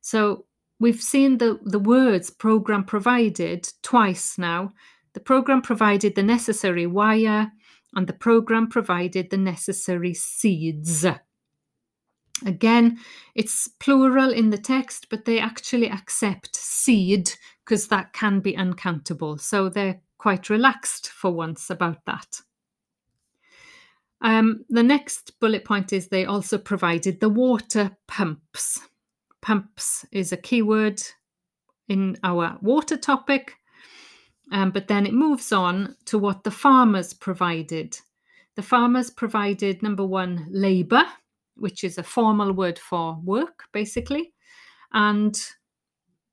So 0.00 0.46
we've 0.80 1.02
seen 1.02 1.36
the, 1.36 1.60
the 1.62 1.78
words 1.78 2.30
program 2.30 2.84
provided 2.84 3.68
twice 3.82 4.38
now. 4.38 4.72
The 5.12 5.20
program 5.20 5.60
provided 5.60 6.14
the 6.14 6.22
necessary 6.22 6.86
wire, 6.86 7.52
and 7.94 8.06
the 8.06 8.14
program 8.14 8.68
provided 8.68 9.28
the 9.28 9.36
necessary 9.36 10.14
seeds. 10.14 11.04
Again, 12.46 12.98
it's 13.34 13.68
plural 13.80 14.30
in 14.30 14.48
the 14.48 14.58
text, 14.58 15.08
but 15.10 15.26
they 15.26 15.38
actually 15.40 15.90
accept 15.90 16.56
seed 16.56 17.32
because 17.66 17.88
that 17.88 18.14
can 18.14 18.40
be 18.40 18.56
uncountable. 18.56 19.36
So 19.36 19.68
they're 19.68 20.00
quite 20.16 20.48
relaxed 20.48 21.08
for 21.08 21.32
once 21.32 21.68
about 21.68 21.98
that. 22.06 22.40
Um, 24.20 24.64
the 24.68 24.82
next 24.82 25.38
bullet 25.40 25.64
point 25.64 25.92
is 25.92 26.08
they 26.08 26.24
also 26.24 26.58
provided 26.58 27.20
the 27.20 27.28
water 27.28 27.96
pumps. 28.08 28.80
Pumps 29.42 30.04
is 30.10 30.32
a 30.32 30.36
keyword 30.36 31.00
in 31.88 32.16
our 32.24 32.58
water 32.60 32.96
topic, 32.96 33.54
um, 34.52 34.70
but 34.70 34.88
then 34.88 35.06
it 35.06 35.14
moves 35.14 35.52
on 35.52 35.96
to 36.06 36.18
what 36.18 36.42
the 36.42 36.50
farmers 36.50 37.12
provided. 37.14 37.96
The 38.56 38.62
farmers 38.62 39.10
provided 39.10 39.82
number 39.82 40.04
one, 40.04 40.46
labour, 40.50 41.04
which 41.56 41.84
is 41.84 41.98
a 41.98 42.02
formal 42.02 42.52
word 42.52 42.78
for 42.78 43.18
work, 43.22 43.64
basically, 43.72 44.32
and 44.92 45.40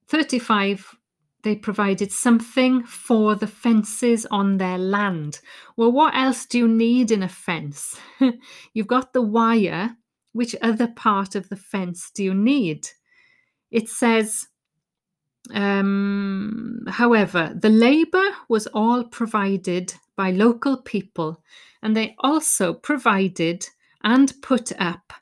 35 0.08 0.96
they 1.46 1.56
provided 1.56 2.12
something 2.12 2.84
for 2.84 3.36
the 3.36 3.46
fences 3.46 4.26
on 4.32 4.58
their 4.58 4.80
land. 4.80 5.40
Well, 5.78 5.92
what 5.92 6.16
else 6.16 6.48
do 6.48 6.58
you 6.58 6.68
need 6.68 7.12
in 7.12 7.22
a 7.22 7.30
fence? 7.30 8.00
You've 8.74 8.88
got 8.88 9.14
the 9.14 9.22
wire. 9.22 9.96
Which 10.34 10.56
other 10.62 10.88
part 10.88 11.36
of 11.36 11.48
the 11.48 11.56
fence 11.56 12.12
do 12.14 12.24
you 12.24 12.34
need? 12.34 12.90
It 13.70 13.88
says, 13.88 14.48
um, 15.54 16.84
however, 16.88 17.54
the 17.56 17.70
labour 17.70 18.32
was 18.50 18.68
all 18.74 19.04
provided 19.04 19.94
by 20.18 20.32
local 20.32 20.82
people, 20.82 21.44
and 21.84 21.96
they 21.96 22.16
also 22.20 22.74
provided 22.74 23.68
and 24.04 24.34
put 24.42 24.72
up 24.82 25.14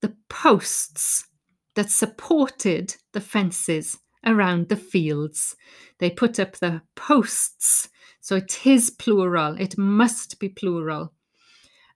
the 0.00 0.14
posts 0.30 1.26
that 1.74 1.90
supported 1.90 2.94
the 3.12 3.20
fences 3.20 3.98
around 4.24 4.68
the 4.68 4.76
fields. 4.76 5.56
They 5.98 6.10
put 6.10 6.38
up 6.38 6.56
the 6.56 6.82
posts. 6.94 7.88
So 8.20 8.36
it 8.36 8.66
is 8.66 8.90
plural, 8.90 9.56
it 9.60 9.76
must 9.76 10.38
be 10.38 10.48
plural. 10.48 11.12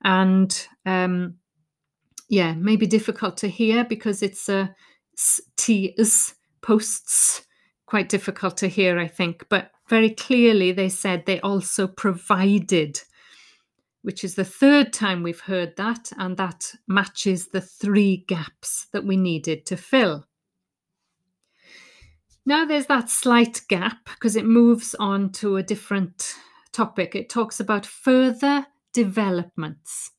And 0.02 0.66
um, 0.84 1.36
yeah, 2.28 2.54
maybe 2.54 2.86
difficult 2.86 3.36
to 3.38 3.48
hear 3.48 3.84
because 3.84 4.22
it's 4.22 4.48
a 4.48 4.74
T's 5.56 6.34
posts, 6.60 7.46
quite 7.86 8.08
difficult 8.08 8.56
to 8.58 8.68
hear, 8.68 8.98
I 8.98 9.06
think, 9.06 9.46
but 9.48 9.70
very 9.88 10.10
clearly 10.10 10.72
they 10.72 10.88
said 10.88 11.24
they 11.24 11.40
also 11.40 11.86
provided, 11.86 13.00
which 14.02 14.24
is 14.24 14.34
the 14.34 14.44
third 14.44 14.92
time 14.92 15.22
we've 15.22 15.40
heard 15.40 15.76
that, 15.76 16.10
and 16.18 16.36
that 16.36 16.72
matches 16.88 17.48
the 17.48 17.60
three 17.60 18.24
gaps 18.28 18.88
that 18.92 19.04
we 19.04 19.16
needed 19.16 19.64
to 19.66 19.76
fill. 19.76 20.26
Now 22.48 22.64
there's 22.64 22.86
that 22.86 23.10
slight 23.10 23.62
gap 23.68 24.04
because 24.04 24.36
it 24.36 24.46
moves 24.46 24.94
on 25.00 25.32
to 25.32 25.56
a 25.56 25.64
different 25.64 26.36
topic. 26.72 27.16
It 27.16 27.28
talks 27.28 27.58
about 27.58 27.84
further 27.84 28.64
developments. 28.92 30.12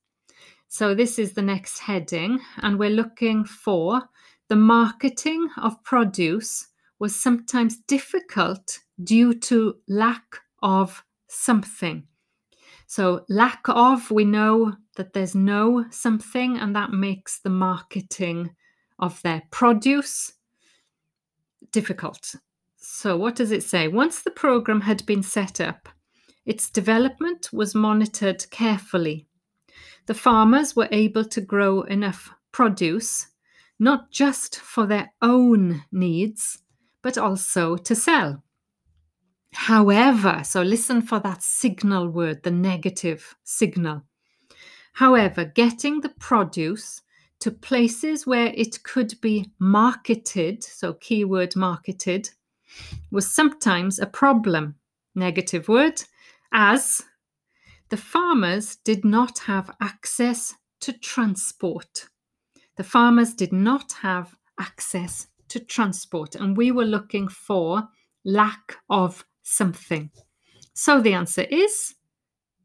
So 0.67 0.93
this 0.93 1.17
is 1.17 1.33
the 1.33 1.41
next 1.41 1.79
heading, 1.79 2.41
and 2.57 2.77
we're 2.77 2.89
looking 2.89 3.45
for 3.45 4.01
the 4.49 4.57
marketing 4.57 5.49
of 5.55 5.81
produce 5.85 6.67
was 6.99 7.15
sometimes 7.15 7.77
difficult 7.87 8.79
due 9.01 9.33
to 9.33 9.75
lack 9.87 10.41
of 10.61 11.05
something. 11.29 12.03
So, 12.87 13.25
lack 13.29 13.61
of, 13.67 14.11
we 14.11 14.25
know 14.25 14.73
that 14.95 15.13
there's 15.13 15.35
no 15.35 15.85
something, 15.91 16.57
and 16.57 16.75
that 16.75 16.91
makes 16.91 17.39
the 17.39 17.49
marketing 17.49 18.55
of 18.99 19.21
their 19.21 19.43
produce 19.51 20.33
difficult. 21.77 22.33
So, 22.77 23.15
what 23.15 23.35
does 23.35 23.51
it 23.51 23.61
say? 23.61 23.87
Once 23.87 24.23
the 24.23 24.31
program 24.31 24.81
had 24.81 25.05
been 25.05 25.21
set 25.21 25.61
up, 25.61 25.87
its 26.43 26.71
development 26.71 27.53
was 27.53 27.75
monitored 27.75 28.49
carefully. 28.49 29.27
The 30.07 30.15
farmers 30.15 30.75
were 30.75 30.89
able 30.91 31.23
to 31.25 31.39
grow 31.39 31.83
enough 31.83 32.31
produce, 32.51 33.27
not 33.77 34.09
just 34.09 34.55
for 34.59 34.87
their 34.87 35.13
own 35.21 35.83
needs, 35.91 36.63
but 37.03 37.15
also 37.15 37.77
to 37.77 37.93
sell. 37.93 38.41
However, 39.53 40.41
so 40.43 40.63
listen 40.63 41.03
for 41.03 41.19
that 41.19 41.43
signal 41.43 42.09
word, 42.09 42.41
the 42.41 42.49
negative 42.49 43.35
signal. 43.43 44.01
However, 44.93 45.45
getting 45.45 46.01
the 46.01 46.09
produce 46.17 47.03
to 47.39 47.51
places 47.51 48.25
where 48.25 48.53
it 48.55 48.83
could 48.83 49.19
be 49.21 49.51
marketed, 49.59 50.63
so 50.63 50.93
keyword 50.93 51.55
marketed, 51.55 52.29
was 53.11 53.31
sometimes 53.31 53.99
a 53.99 54.05
problem, 54.05 54.75
negative 55.15 55.67
word, 55.67 56.01
as 56.51 57.03
the 57.89 57.97
farmers 57.97 58.75
did 58.77 59.05
not 59.05 59.39
have 59.39 59.75
access 59.81 60.55
to 60.81 60.93
transport. 60.93 62.07
The 62.75 62.83
farmers 62.83 63.33
did 63.33 63.53
not 63.53 63.93
have 63.93 64.35
access 64.59 65.27
to 65.49 65.59
transport, 65.59 66.35
and 66.35 66.57
we 66.57 66.71
were 66.71 66.85
looking 66.85 67.27
for 67.27 67.87
lack 68.25 68.77
of 68.89 69.25
something. 69.43 70.11
So 70.73 71.01
the 71.01 71.13
answer 71.13 71.43
is 71.49 71.95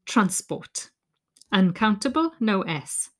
transport. 0.05 0.91
Uncountable, 1.53 2.33
no 2.41 2.63
S. 2.63 3.11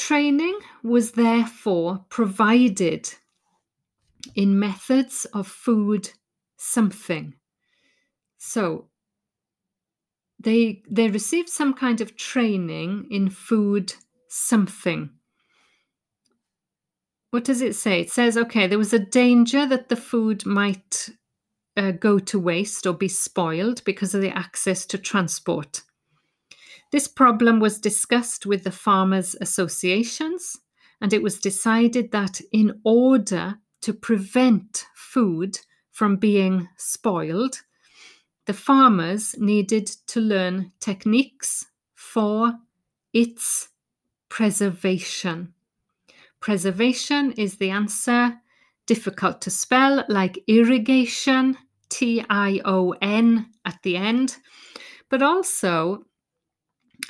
Training 0.00 0.58
was 0.82 1.12
therefore 1.12 2.06
provided 2.08 3.12
in 4.34 4.58
methods 4.58 5.26
of 5.34 5.46
food 5.46 6.10
something. 6.56 7.34
So 8.38 8.88
they 10.38 10.82
they 10.90 11.08
received 11.08 11.50
some 11.50 11.74
kind 11.74 12.00
of 12.00 12.16
training 12.16 13.08
in 13.10 13.28
food 13.28 13.92
something. 14.28 15.10
What 17.30 17.44
does 17.44 17.60
it 17.60 17.76
say? 17.76 18.00
It 18.00 18.10
says, 18.10 18.38
okay, 18.38 18.66
there 18.66 18.78
was 18.78 18.94
a 18.94 18.98
danger 18.98 19.66
that 19.66 19.90
the 19.90 19.96
food 19.96 20.46
might 20.46 21.10
uh, 21.76 21.90
go 21.90 22.18
to 22.18 22.38
waste 22.38 22.86
or 22.86 22.94
be 22.94 23.08
spoiled 23.08 23.84
because 23.84 24.14
of 24.14 24.22
the 24.22 24.36
access 24.36 24.86
to 24.86 24.96
transport. 24.96 25.82
This 26.90 27.06
problem 27.06 27.60
was 27.60 27.78
discussed 27.78 28.46
with 28.46 28.64
the 28.64 28.72
farmers' 28.72 29.36
associations, 29.40 30.58
and 31.00 31.12
it 31.12 31.22
was 31.22 31.38
decided 31.38 32.10
that 32.12 32.40
in 32.52 32.80
order 32.84 33.58
to 33.82 33.92
prevent 33.92 34.86
food 34.94 35.60
from 35.90 36.16
being 36.16 36.68
spoiled, 36.76 37.62
the 38.46 38.52
farmers 38.52 39.34
needed 39.38 39.86
to 40.08 40.20
learn 40.20 40.72
techniques 40.80 41.66
for 41.94 42.54
its 43.12 43.68
preservation. 44.28 45.54
Preservation 46.40 47.32
is 47.32 47.56
the 47.56 47.70
answer. 47.70 48.40
Difficult 48.86 49.40
to 49.42 49.50
spell, 49.50 50.04
like 50.08 50.42
irrigation, 50.48 51.56
T 51.88 52.24
I 52.28 52.60
O 52.64 52.94
N 53.00 53.50
at 53.64 53.78
the 53.82 53.96
end. 53.96 54.38
But 55.08 55.22
also, 55.22 56.06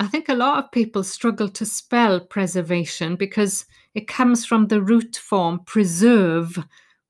I 0.00 0.06
think 0.06 0.30
a 0.30 0.34
lot 0.34 0.64
of 0.64 0.72
people 0.72 1.04
struggle 1.04 1.50
to 1.50 1.66
spell 1.66 2.20
preservation 2.20 3.16
because 3.16 3.66
it 3.94 4.08
comes 4.08 4.46
from 4.46 4.68
the 4.68 4.80
root 4.80 5.16
form 5.16 5.60
preserve, 5.66 6.58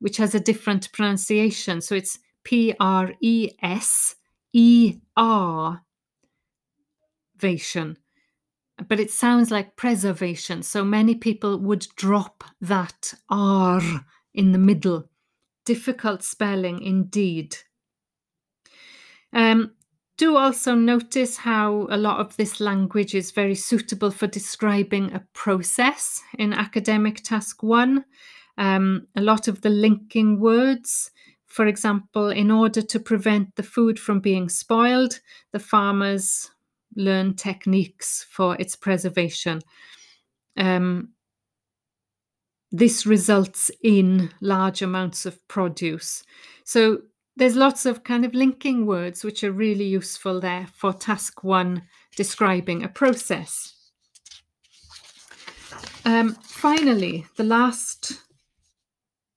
which 0.01 0.17
has 0.17 0.35
a 0.35 0.41
different 0.41 0.91
pronunciation. 0.93 1.81
So 1.83 1.95
it's 1.95 2.19
P 2.43 2.75
R 2.81 3.13
E 3.21 3.53
S 3.63 4.17
E 4.53 4.97
R 5.17 5.83
vation. 7.39 7.97
But 8.89 8.99
it 8.99 9.13
sounds 9.13 9.53
like 9.53 9.77
preservation. 9.77 10.65
So 10.65 10.83
many 10.85 11.15
people 11.15 11.61
would 11.61 11.87
drop 11.95 12.43
that 12.61 13.15
R 13.29 13.81
in 14.35 14.51
the 14.51 14.59
middle. 14.59 15.09
Difficult 15.65 16.25
spelling 16.25 16.83
indeed. 16.83 17.57
Um, 19.33 19.75
do 20.21 20.37
also 20.37 20.75
notice 20.75 21.39
how 21.39 21.87
a 21.89 21.97
lot 21.97 22.21
of 22.21 22.37
this 22.37 22.61
language 22.61 23.15
is 23.15 23.31
very 23.31 23.55
suitable 23.55 24.11
for 24.11 24.27
describing 24.27 25.11
a 25.15 25.25
process 25.33 26.21
in 26.39 26.53
academic 26.53 27.23
task 27.23 27.63
one. 27.63 28.05
Um, 28.59 29.07
a 29.17 29.23
lot 29.23 29.49
of 29.49 29.63
the 29.63 29.71
linking 29.71 30.39
words, 30.39 31.11
for 31.47 31.67
example, 31.67 32.29
in 32.29 32.51
order 32.51 32.83
to 32.83 33.01
prevent 33.01 33.57
the 33.57 33.63
food 33.63 33.99
from 33.99 34.21
being 34.21 34.51
spoiled, 34.51 35.21
the 35.53 35.59
farmers 35.59 36.51
learn 36.97 37.35
techniques 37.35 38.27
for 38.29 38.57
its 38.61 38.77
preservation. 38.77 39.63
Um, 40.55 41.15
this 42.71 43.07
results 43.07 43.71
in 43.83 44.31
large 44.43 44.83
amounts 44.83 45.25
of 45.25 45.49
produce. 45.49 46.25
So 46.65 47.05
there's 47.41 47.57
lots 47.57 47.87
of 47.87 48.05
kind 48.05 48.27
of 48.27 48.35
linking 48.35 48.85
words 48.85 49.25
which 49.25 49.43
are 49.43 49.51
really 49.51 49.87
useful 49.87 50.41
there 50.41 50.67
for 50.75 50.93
task 50.93 51.43
one 51.43 51.83
describing 52.15 52.85
a 52.85 52.89
process. 52.89 53.75
Um, 56.05 56.37
finally, 56.43 57.25
the 57.39 57.45
last 57.45 58.21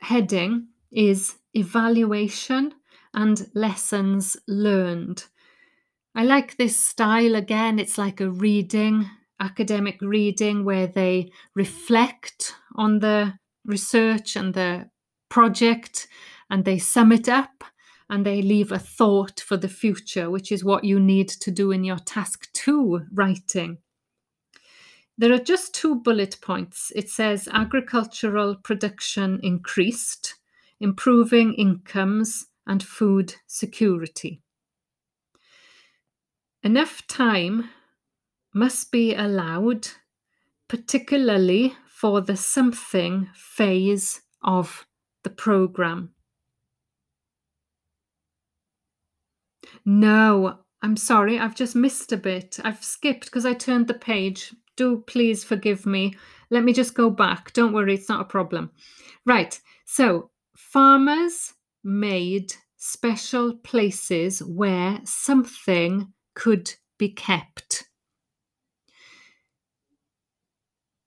heading 0.01 0.67
is 0.91 1.35
evaluation 1.53 2.73
and 3.13 3.49
lessons 3.55 4.35
learned. 4.49 5.23
I 6.13 6.25
like 6.25 6.57
this 6.57 6.77
style 6.77 7.35
again. 7.35 7.79
It's 7.79 7.97
like 7.97 8.19
a 8.19 8.29
reading, 8.29 9.09
academic 9.39 10.01
reading, 10.01 10.65
where 10.65 10.87
they 10.87 11.31
reflect 11.55 12.53
on 12.75 12.99
the 12.99 13.35
research 13.63 14.35
and 14.35 14.53
the 14.53 14.89
project 15.29 16.09
and 16.49 16.65
they 16.65 16.79
sum 16.79 17.13
it 17.13 17.29
up 17.29 17.63
and 18.09 18.25
they 18.25 18.41
leave 18.41 18.71
a 18.71 18.79
thought 18.79 19.39
for 19.39 19.57
the 19.57 19.69
future, 19.69 20.29
which 20.29 20.51
is 20.51 20.63
what 20.63 20.83
you 20.83 20.99
need 20.99 21.29
to 21.29 21.51
do 21.51 21.71
in 21.71 21.83
your 21.83 21.99
task 21.99 22.51
two 22.53 23.05
writing. 23.11 23.77
There 25.17 25.31
are 25.31 25.39
just 25.39 25.75
two 25.75 25.95
bullet 25.95 26.37
points. 26.41 26.91
It 26.95 27.09
says 27.09 27.47
agricultural 27.51 28.55
production 28.55 29.39
increased, 29.43 30.35
improving 30.79 31.53
incomes 31.53 32.47
and 32.65 32.81
food 32.81 33.35
security. 33.45 34.41
Enough 36.63 37.05
time 37.07 37.69
must 38.53 38.91
be 38.91 39.13
allowed, 39.13 39.87
particularly 40.67 41.75
for 41.87 42.21
the 42.21 42.37
something 42.37 43.29
phase 43.35 44.21
of 44.41 44.87
the 45.23 45.29
program. 45.29 46.13
No, 49.85 50.59
I'm 50.81 50.97
sorry, 50.97 51.39
I've 51.39 51.55
just 51.55 51.75
missed 51.75 52.11
a 52.11 52.17
bit. 52.17 52.59
I've 52.63 52.83
skipped 52.83 53.25
because 53.25 53.45
I 53.45 53.53
turned 53.53 53.87
the 53.87 53.93
page. 53.93 54.53
Do 54.77 55.03
please 55.07 55.43
forgive 55.43 55.85
me. 55.85 56.15
Let 56.49 56.63
me 56.63 56.73
just 56.73 56.93
go 56.95 57.09
back. 57.09 57.53
Don't 57.53 57.73
worry, 57.73 57.95
it's 57.95 58.09
not 58.09 58.21
a 58.21 58.25
problem. 58.25 58.71
Right, 59.25 59.59
so 59.85 60.31
farmers 60.55 61.53
made 61.83 62.53
special 62.77 63.55
places 63.57 64.39
where 64.43 64.99
something 65.05 66.13
could 66.35 66.73
be 66.97 67.09
kept. 67.09 67.85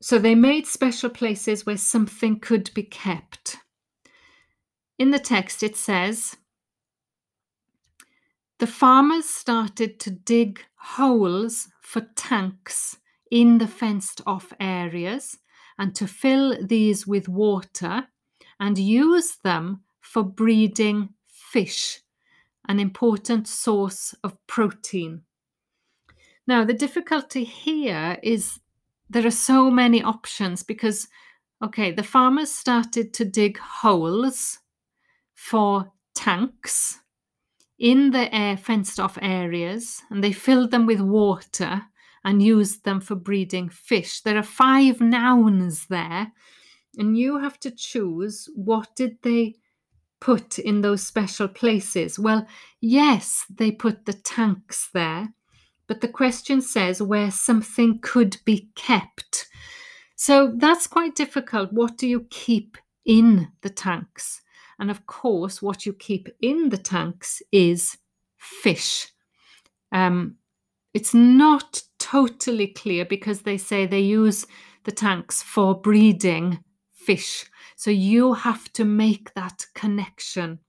So 0.00 0.18
they 0.18 0.34
made 0.34 0.66
special 0.66 1.10
places 1.10 1.66
where 1.66 1.76
something 1.76 2.40
could 2.40 2.70
be 2.74 2.84
kept. 2.84 3.56
in 4.98 5.10
the 5.10 5.18
text 5.18 5.62
it 5.62 5.76
says, 5.76 6.36
the 8.58 8.66
farmers 8.66 9.26
started 9.26 10.00
to 10.00 10.10
dig 10.10 10.60
holes 10.76 11.68
for 11.80 12.00
tanks 12.16 12.96
in 13.30 13.58
the 13.58 13.66
fenced 13.66 14.22
off 14.26 14.52
areas 14.60 15.38
and 15.78 15.94
to 15.94 16.06
fill 16.06 16.56
these 16.64 17.06
with 17.06 17.28
water 17.28 18.06
and 18.58 18.78
use 18.78 19.36
them 19.44 19.82
for 20.00 20.22
breeding 20.22 21.10
fish, 21.26 22.00
an 22.68 22.80
important 22.80 23.46
source 23.46 24.14
of 24.24 24.34
protein. 24.46 25.22
Now, 26.46 26.64
the 26.64 26.72
difficulty 26.72 27.44
here 27.44 28.18
is 28.22 28.60
there 29.10 29.26
are 29.26 29.30
so 29.30 29.70
many 29.70 30.02
options 30.02 30.62
because, 30.62 31.08
okay, 31.62 31.90
the 31.90 32.02
farmers 32.02 32.50
started 32.50 33.12
to 33.14 33.24
dig 33.24 33.58
holes 33.58 34.60
for 35.34 35.92
tanks 36.14 37.00
in 37.78 38.10
the 38.10 38.34
air 38.34 38.56
fenced 38.56 38.98
off 38.98 39.18
areas 39.20 40.02
and 40.10 40.22
they 40.22 40.32
filled 40.32 40.70
them 40.70 40.86
with 40.86 41.00
water 41.00 41.82
and 42.24 42.42
used 42.42 42.84
them 42.84 43.00
for 43.00 43.14
breeding 43.14 43.68
fish. 43.68 44.20
There 44.20 44.36
are 44.36 44.42
five 44.42 45.00
nouns 45.00 45.86
there, 45.86 46.32
and 46.98 47.16
you 47.16 47.38
have 47.38 47.60
to 47.60 47.70
choose 47.70 48.48
what 48.56 48.88
did 48.96 49.18
they 49.22 49.54
put 50.20 50.58
in 50.58 50.80
those 50.80 51.06
special 51.06 51.46
places. 51.46 52.18
Well, 52.18 52.46
yes, 52.80 53.44
they 53.48 53.70
put 53.70 54.06
the 54.06 54.12
tanks 54.12 54.88
there, 54.92 55.28
but 55.86 56.00
the 56.00 56.08
question 56.08 56.60
says 56.60 57.00
where 57.00 57.30
something 57.30 58.00
could 58.00 58.38
be 58.44 58.70
kept. 58.74 59.46
So 60.16 60.52
that's 60.56 60.88
quite 60.88 61.14
difficult. 61.14 61.72
What 61.72 61.96
do 61.96 62.08
you 62.08 62.26
keep 62.30 62.76
in 63.04 63.52
the 63.60 63.70
tanks? 63.70 64.40
And 64.78 64.90
of 64.90 65.06
course, 65.06 65.62
what 65.62 65.86
you 65.86 65.92
keep 65.92 66.28
in 66.40 66.68
the 66.68 66.78
tanks 66.78 67.42
is 67.50 67.96
fish. 68.36 69.08
Um, 69.92 70.36
it's 70.92 71.14
not 71.14 71.82
totally 71.98 72.68
clear 72.68 73.04
because 73.04 73.42
they 73.42 73.58
say 73.58 73.86
they 73.86 74.00
use 74.00 74.46
the 74.84 74.92
tanks 74.92 75.42
for 75.42 75.80
breeding 75.80 76.62
fish. 76.90 77.46
So 77.76 77.90
you 77.90 78.34
have 78.34 78.72
to 78.74 78.84
make 78.84 79.34
that 79.34 79.66
connection. 79.74 80.60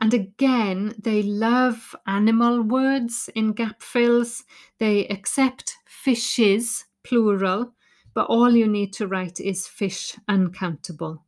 And 0.00 0.12
again, 0.12 0.94
they 0.98 1.22
love 1.22 1.94
animal 2.06 2.62
words 2.62 3.30
in 3.34 3.52
gap 3.52 3.82
fills. 3.82 4.44
They 4.78 5.06
accept 5.06 5.76
fishes, 5.86 6.86
plural, 7.04 7.74
but 8.14 8.26
all 8.26 8.50
you 8.50 8.66
need 8.66 8.92
to 8.94 9.06
write 9.06 9.38
is 9.38 9.68
fish 9.68 10.16
uncountable. 10.28 11.22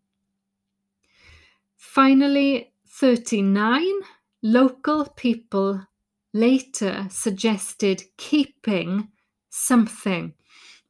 Finally, 1.93 2.73
39, 2.89 3.85
local 4.43 5.07
people 5.17 5.81
later 6.33 7.07
suggested 7.09 8.03
keeping 8.17 9.07
something. 9.51 10.33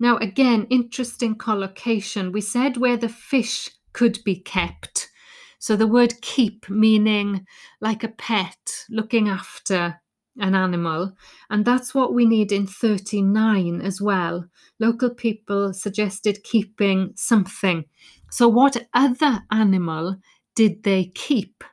Now, 0.00 0.16
again, 0.16 0.66
interesting 0.70 1.35
collocation. 1.35 2.33
We 2.33 2.40
said 2.40 2.78
where 2.78 2.96
the 2.96 3.11
fish 3.11 3.70
could 3.92 4.18
be 4.24 4.37
kept. 4.37 5.11
So 5.59 5.76
the 5.76 5.87
word 5.87 6.22
keep 6.22 6.70
meaning 6.70 7.46
like 7.83 8.02
a 8.02 8.09
pet, 8.09 8.87
looking 8.88 9.28
after 9.28 10.00
an 10.38 10.54
animal. 10.54 11.12
And 11.50 11.64
that's 11.64 11.94
what 11.94 12.14
we 12.14 12.24
need 12.24 12.50
in 12.50 12.66
39 12.66 13.83
as 13.83 14.00
well. 14.00 14.46
Local 14.78 15.11
people 15.11 15.74
suggested 15.74 16.44
keeping 16.44 17.12
something. 17.14 17.85
So, 18.30 18.48
what 18.48 18.88
other 18.94 19.44
animal 19.52 20.16
did 20.55 20.83
they 20.83 21.07
keep? 21.14 21.64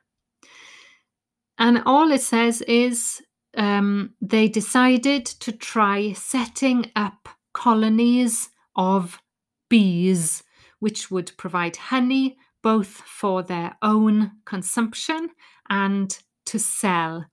And 1.58 1.82
all 1.86 2.10
it 2.10 2.22
says 2.22 2.62
is 2.62 3.22
um, 3.56 4.14
they 4.20 4.48
decided 4.48 5.26
to 5.26 5.52
try 5.52 6.12
setting 6.12 6.90
up 6.96 7.28
colonies 7.52 8.48
of 8.74 9.20
bees, 9.68 10.42
which 10.80 11.10
would 11.10 11.32
provide 11.36 11.76
honey 11.76 12.36
both 12.62 12.88
for 12.88 13.42
their 13.42 13.76
own 13.82 14.32
consumption 14.44 15.30
and 15.68 16.18
to 16.46 16.58
sell. 16.58 17.26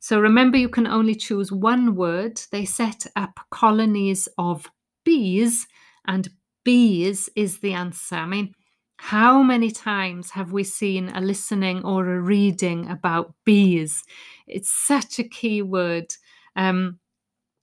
So 0.00 0.20
remember, 0.20 0.56
you 0.56 0.68
can 0.68 0.86
only 0.86 1.14
choose 1.14 1.50
one 1.50 1.96
word. 1.96 2.40
They 2.52 2.64
set 2.64 3.06
up 3.16 3.40
colonies 3.50 4.28
of 4.38 4.70
bees, 5.04 5.66
and 6.06 6.28
bees 6.64 7.28
is 7.34 7.58
the 7.58 7.72
answer. 7.72 8.16
I 8.16 8.26
mean, 8.26 8.54
how 8.98 9.42
many 9.42 9.70
times 9.70 10.30
have 10.30 10.52
we 10.52 10.64
seen 10.64 11.10
a 11.10 11.20
listening 11.20 11.84
or 11.84 12.08
a 12.08 12.20
reading 12.20 12.88
about 12.88 13.34
bees? 13.44 14.02
It's 14.46 14.70
such 14.70 15.18
a 15.18 15.28
key 15.28 15.62
word. 15.62 16.12
Um, 16.56 16.98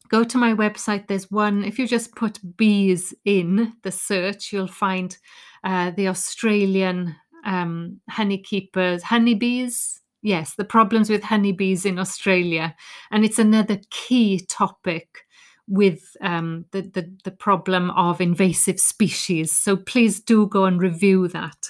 go 0.09 0.23
to 0.23 0.37
my 0.37 0.53
website. 0.53 1.07
There's 1.07 1.31
one, 1.31 1.63
if 1.63 1.79
you 1.79 1.87
just 1.87 2.15
put 2.15 2.39
bees 2.55 3.13
in 3.25 3.73
the 3.83 3.91
search, 3.91 4.53
you'll 4.53 4.67
find 4.67 5.17
uh, 5.63 5.91
the 5.91 6.07
Australian 6.07 7.15
um, 7.45 7.99
honeykeepers, 8.11 9.01
honeybees. 9.01 10.01
Yes, 10.21 10.55
the 10.55 10.63
problems 10.63 11.09
with 11.09 11.23
honeybees 11.23 11.85
in 11.85 11.99
Australia. 11.99 12.75
And 13.11 13.25
it's 13.25 13.39
another 13.39 13.79
key 13.89 14.45
topic 14.47 15.25
with 15.67 16.15
um, 16.21 16.65
the, 16.71 16.81
the, 16.81 17.11
the 17.23 17.31
problem 17.31 17.91
of 17.91 18.21
invasive 18.21 18.79
species. 18.79 19.51
So 19.51 19.75
please 19.75 20.19
do 20.19 20.47
go 20.47 20.65
and 20.65 20.79
review 20.79 21.27
that. 21.29 21.69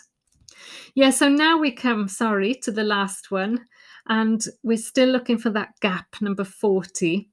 Yeah, 0.95 1.09
so 1.09 1.27
now 1.27 1.57
we 1.57 1.71
come, 1.71 2.07
sorry, 2.07 2.53
to 2.55 2.71
the 2.71 2.83
last 2.83 3.31
one. 3.31 3.65
And 4.07 4.43
we're 4.63 4.77
still 4.77 5.09
looking 5.09 5.37
for 5.37 5.49
that 5.51 5.79
gap, 5.79 6.07
number 6.21 6.43
40. 6.43 7.29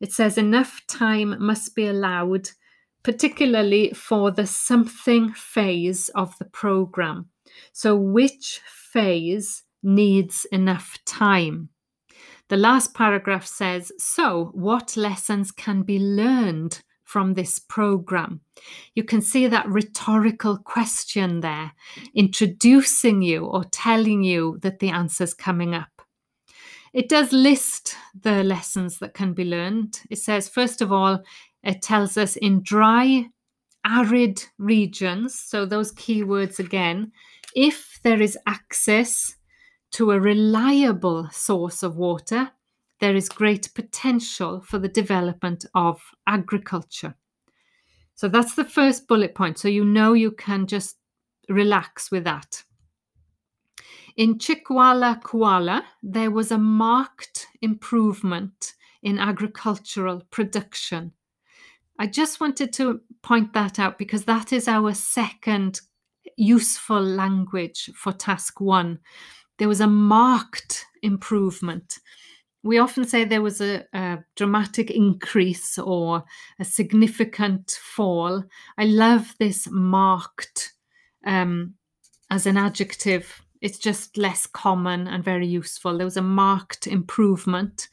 It 0.00 0.12
says 0.12 0.38
enough 0.38 0.80
time 0.86 1.36
must 1.38 1.74
be 1.74 1.86
allowed, 1.86 2.50
particularly 3.02 3.92
for 3.92 4.30
the 4.30 4.46
something 4.46 5.32
phase 5.32 6.08
of 6.10 6.36
the 6.38 6.44
program. 6.44 7.28
So, 7.72 7.96
which 7.96 8.60
phase 8.66 9.64
needs 9.82 10.44
enough 10.46 10.98
time? 11.04 11.68
The 12.48 12.56
last 12.56 12.94
paragraph 12.94 13.46
says 13.46 13.92
So, 13.98 14.50
what 14.54 14.96
lessons 14.96 15.50
can 15.50 15.82
be 15.82 15.98
learned 15.98 16.82
from 17.04 17.34
this 17.34 17.58
program? 17.58 18.40
You 18.94 19.04
can 19.04 19.20
see 19.20 19.46
that 19.46 19.68
rhetorical 19.68 20.58
question 20.58 21.40
there, 21.40 21.72
introducing 22.14 23.22
you 23.22 23.44
or 23.44 23.64
telling 23.64 24.22
you 24.22 24.58
that 24.62 24.78
the 24.80 24.90
answer's 24.90 25.34
coming 25.34 25.74
up. 25.74 25.88
It 26.92 27.08
does 27.08 27.32
list 27.32 27.96
the 28.20 28.44
lessons 28.44 28.98
that 28.98 29.14
can 29.14 29.32
be 29.32 29.44
learned. 29.44 30.00
It 30.10 30.18
says, 30.18 30.48
first 30.48 30.82
of 30.82 30.92
all, 30.92 31.22
it 31.62 31.80
tells 31.80 32.18
us 32.18 32.36
in 32.36 32.62
dry, 32.62 33.28
arid 33.86 34.44
regions, 34.58 35.38
so 35.38 35.64
those 35.64 35.92
keywords 35.92 36.58
again, 36.58 37.12
if 37.54 37.98
there 38.02 38.20
is 38.20 38.38
access 38.46 39.36
to 39.92 40.10
a 40.10 40.20
reliable 40.20 41.28
source 41.30 41.82
of 41.82 41.96
water, 41.96 42.50
there 43.00 43.14
is 43.14 43.28
great 43.28 43.68
potential 43.74 44.60
for 44.60 44.78
the 44.78 44.88
development 44.88 45.64
of 45.74 46.00
agriculture. 46.26 47.14
So 48.14 48.28
that's 48.28 48.54
the 48.54 48.64
first 48.64 49.08
bullet 49.08 49.34
point. 49.34 49.58
So 49.58 49.68
you 49.68 49.84
know 49.84 50.12
you 50.12 50.30
can 50.30 50.66
just 50.66 50.96
relax 51.48 52.10
with 52.10 52.24
that. 52.24 52.62
In 54.16 54.38
Chicualacuala, 54.38 55.82
there 56.02 56.30
was 56.30 56.52
a 56.52 56.58
marked 56.58 57.46
improvement 57.62 58.74
in 59.02 59.18
agricultural 59.18 60.22
production. 60.30 61.12
I 61.98 62.06
just 62.06 62.40
wanted 62.40 62.72
to 62.74 63.00
point 63.22 63.52
that 63.54 63.78
out 63.78 63.98
because 63.98 64.24
that 64.24 64.52
is 64.52 64.68
our 64.68 64.94
second 64.94 65.80
useful 66.36 67.02
language 67.02 67.90
for 67.94 68.12
task 68.12 68.60
one 68.60 68.98
there 69.62 69.68
was 69.68 69.80
a 69.80 69.86
marked 69.86 70.86
improvement. 71.04 72.00
We 72.64 72.78
often 72.78 73.04
say 73.04 73.24
there 73.24 73.42
was 73.42 73.60
a, 73.60 73.84
a, 73.92 74.18
dramatic 74.34 74.90
increase 74.90 75.78
or 75.78 76.24
a 76.58 76.64
significant 76.64 77.70
fall. 77.80 78.42
I 78.76 78.86
love 78.86 79.32
this 79.38 79.68
marked 79.70 80.72
um, 81.24 81.74
as 82.28 82.44
an 82.44 82.56
adjective. 82.56 83.40
It's 83.60 83.78
just 83.78 84.16
less 84.16 84.48
common 84.48 85.06
and 85.06 85.22
very 85.22 85.46
useful. 85.46 85.96
There 85.96 86.06
was 86.06 86.16
a 86.16 86.22
marked 86.22 86.88
improvement, 86.88 87.88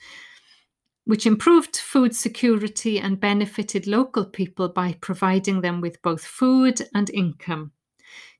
which 1.06 1.28
improved 1.28 1.78
food 1.78 2.16
security 2.16 3.00
and 3.00 3.20
benefited 3.20 3.86
local 3.86 4.26
people 4.26 4.70
by 4.70 4.94
providing 5.02 5.62
them 5.62 5.82
with 5.82 6.02
both 6.02 6.26
food 6.26 6.82
and 6.96 7.12
income. 7.12 7.74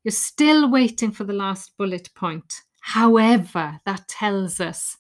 You're 0.04 0.14
still 0.14 0.72
waiting 0.72 1.12
for 1.12 1.26
the 1.26 1.34
last 1.34 1.78
bullet 1.78 2.10
point. 2.16 2.64
However, 2.94 3.80
that 3.86 4.08
tells 4.08 4.60
us 4.60 4.98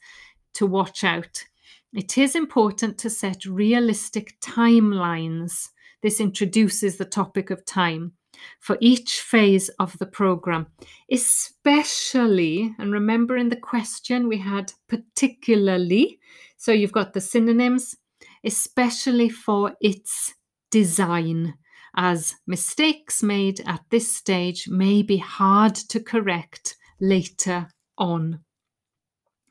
to 0.53 0.67
watch 0.67 1.03
out. 1.03 1.45
It 1.91 2.19
is 2.19 2.35
important 2.35 2.99
to 2.99 3.09
set 3.09 3.45
realistic 3.45 4.39
timelines. 4.41 5.69
This 6.03 6.19
introduces 6.19 6.97
the 6.97 7.05
topic 7.05 7.49
of 7.49 7.65
time. 7.65 8.13
for 8.59 8.77
each 8.79 9.21
phase 9.21 9.69
of 9.79 9.97
the 9.97 10.05
program, 10.05 10.67
especially, 11.11 12.73
and 12.79 12.91
remember 12.91 13.37
in 13.37 13.49
the 13.49 13.55
question 13.55 14.27
we 14.27 14.37
had 14.37 14.71
particularly, 14.87 16.19
so 16.57 16.71
you've 16.71 16.91
got 16.91 17.13
the 17.13 17.21
synonyms, 17.21 17.95
especially 18.43 19.29
for 19.29 19.73
its 19.81 20.35
design, 20.71 21.55
as 21.95 22.35
mistakes 22.47 23.23
made 23.23 23.61
at 23.65 23.81
this 23.89 24.13
stage 24.15 24.67
may 24.69 25.01
be 25.01 25.17
hard 25.17 25.75
to 25.75 25.99
correct 25.99 26.77
later 27.01 27.67
on. 27.99 28.39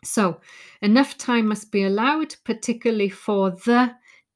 So, 0.04 0.40
enough 0.80 1.18
time 1.18 1.48
must 1.48 1.70
be 1.70 1.84
allowed, 1.84 2.36
particularly 2.44 3.08
for 3.08 3.50
the 3.50 3.92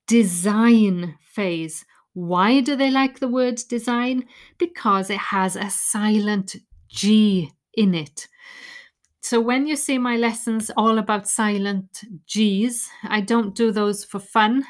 design 0.07 1.17
phase. 1.21 1.85
Why 2.15 2.61
do 2.61 2.77
they 2.77 2.91
like 2.91 3.21
the 3.21 3.29
word 3.29 3.61
design? 3.69 4.27
Because 4.59 5.09
it 5.09 5.19
has 5.19 5.57
a 5.57 5.71
silent 5.71 6.57
G 6.89 7.51
in 7.75 7.95
it. 7.95 8.29
So, 9.21 9.41
when 9.41 9.67
you 9.67 9.77
see 9.77 9.99
my 9.99 10.17
lessons 10.17 10.71
all 10.77 10.99
about 10.99 11.29
silent 11.29 12.03
G's, 12.27 12.89
I 13.05 13.21
don't 13.21 13.55
do 13.55 13.71
those 13.71 14.05
for 14.05 14.19
fun. 14.19 14.65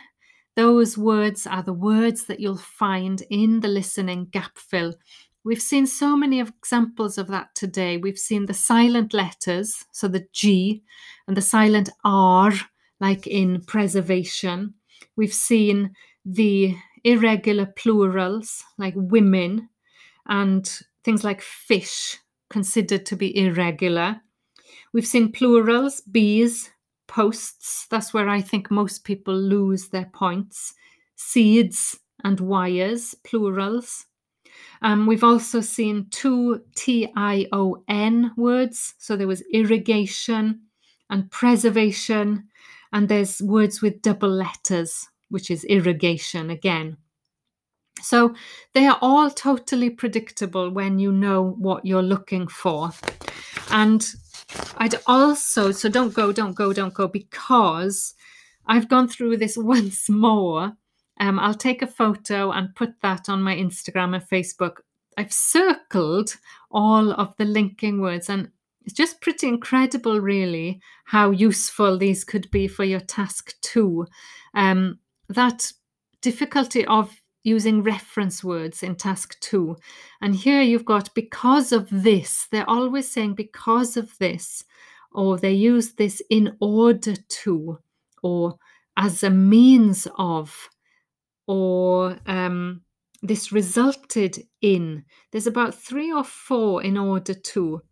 Those 0.54 0.98
words 0.98 1.46
are 1.46 1.62
the 1.62 1.72
words 1.72 2.26
that 2.26 2.38
you'll 2.38 2.58
find 2.58 3.22
in 3.30 3.60
the 3.60 3.68
listening 3.68 4.26
gap 4.26 4.58
fill. 4.58 4.94
We've 5.44 5.62
seen 5.62 5.86
so 5.86 6.16
many 6.16 6.40
examples 6.40 7.18
of 7.18 7.26
that 7.28 7.54
today. 7.54 7.96
We've 7.96 8.18
seen 8.18 8.46
the 8.46 8.54
silent 8.54 9.12
letters, 9.12 9.84
so 9.90 10.06
the 10.06 10.26
G, 10.32 10.82
and 11.26 11.36
the 11.36 11.42
silent 11.42 11.88
R, 12.04 12.52
like 13.00 13.26
in 13.26 13.62
preservation. 13.62 14.74
We've 15.16 15.34
seen 15.34 15.94
the 16.24 16.76
irregular 17.02 17.66
plurals, 17.66 18.62
like 18.78 18.94
women, 18.96 19.68
and 20.26 20.70
things 21.02 21.24
like 21.24 21.42
fish, 21.42 22.18
considered 22.48 23.04
to 23.06 23.16
be 23.16 23.36
irregular. 23.36 24.20
We've 24.92 25.06
seen 25.06 25.32
plurals, 25.32 26.00
bees, 26.02 26.70
posts. 27.08 27.88
That's 27.90 28.14
where 28.14 28.28
I 28.28 28.40
think 28.40 28.70
most 28.70 29.04
people 29.04 29.34
lose 29.34 29.88
their 29.88 30.08
points. 30.12 30.74
Seeds 31.16 31.98
and 32.22 32.38
wires, 32.38 33.16
plurals. 33.24 34.06
Um, 34.82 35.06
we've 35.06 35.24
also 35.24 35.60
seen 35.60 36.06
two 36.10 36.62
T 36.74 37.08
I 37.16 37.46
O 37.52 37.82
N 37.88 38.32
words. 38.36 38.94
So 38.98 39.16
there 39.16 39.26
was 39.26 39.42
irrigation 39.52 40.62
and 41.10 41.30
preservation. 41.30 42.48
And 42.92 43.08
there's 43.08 43.40
words 43.40 43.80
with 43.80 44.02
double 44.02 44.28
letters, 44.28 45.08
which 45.30 45.50
is 45.50 45.64
irrigation 45.64 46.50
again. 46.50 46.98
So 48.02 48.34
they 48.74 48.86
are 48.86 48.98
all 49.00 49.30
totally 49.30 49.88
predictable 49.90 50.70
when 50.70 50.98
you 50.98 51.12
know 51.12 51.42
what 51.42 51.86
you're 51.86 52.02
looking 52.02 52.48
for. 52.48 52.90
And 53.70 54.04
I'd 54.76 54.96
also, 55.06 55.70
so 55.70 55.88
don't 55.88 56.12
go, 56.12 56.32
don't 56.32 56.54
go, 56.54 56.72
don't 56.72 56.92
go, 56.92 57.08
because 57.08 58.14
I've 58.66 58.88
gone 58.88 59.08
through 59.08 59.36
this 59.38 59.56
once 59.56 60.08
more. 60.08 60.72
Um, 61.20 61.38
I'll 61.38 61.54
take 61.54 61.82
a 61.82 61.86
photo 61.86 62.50
and 62.52 62.74
put 62.74 63.00
that 63.02 63.28
on 63.28 63.42
my 63.42 63.54
Instagram 63.54 64.14
and 64.14 64.24
Facebook. 64.24 64.78
I've 65.16 65.32
circled 65.32 66.36
all 66.70 67.12
of 67.12 67.36
the 67.36 67.44
linking 67.44 68.00
words, 68.00 68.30
and 68.30 68.50
it's 68.84 68.94
just 68.94 69.20
pretty 69.20 69.46
incredible, 69.46 70.20
really, 70.20 70.80
how 71.04 71.30
useful 71.30 71.98
these 71.98 72.24
could 72.24 72.50
be 72.50 72.66
for 72.66 72.84
your 72.84 73.00
task 73.00 73.54
two. 73.60 74.06
Um, 74.54 74.98
that 75.28 75.70
difficulty 76.20 76.84
of 76.86 77.14
using 77.44 77.82
reference 77.82 78.44
words 78.44 78.82
in 78.82 78.94
task 78.94 79.38
two. 79.40 79.76
And 80.20 80.34
here 80.34 80.62
you've 80.62 80.84
got 80.84 81.12
because 81.14 81.72
of 81.72 81.88
this. 81.90 82.46
They're 82.50 82.68
always 82.68 83.10
saying 83.10 83.34
because 83.34 83.96
of 83.96 84.16
this, 84.18 84.64
or 85.12 85.38
they 85.38 85.52
use 85.52 85.92
this 85.92 86.22
in 86.30 86.56
order 86.60 87.14
to, 87.16 87.78
or 88.22 88.56
as 88.96 89.22
a 89.22 89.30
means 89.30 90.06
of, 90.18 90.68
or 91.46 92.18
um, 92.26 92.82
this 93.22 93.52
resulted 93.52 94.46
in. 94.60 95.04
There's 95.30 95.46
about 95.46 95.74
three 95.74 96.12
or 96.12 96.24
four 96.24 96.82
in 96.82 96.96
order 96.96 97.34
to. 97.34 97.82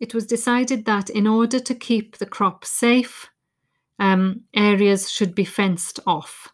It 0.00 0.14
was 0.14 0.26
decided 0.26 0.84
that 0.84 1.10
in 1.10 1.26
order 1.26 1.58
to 1.58 1.74
keep 1.74 2.18
the 2.18 2.26
crop 2.26 2.64
safe, 2.64 3.28
um, 3.98 4.42
areas 4.54 5.10
should 5.10 5.34
be 5.34 5.44
fenced 5.44 6.00
off. 6.06 6.48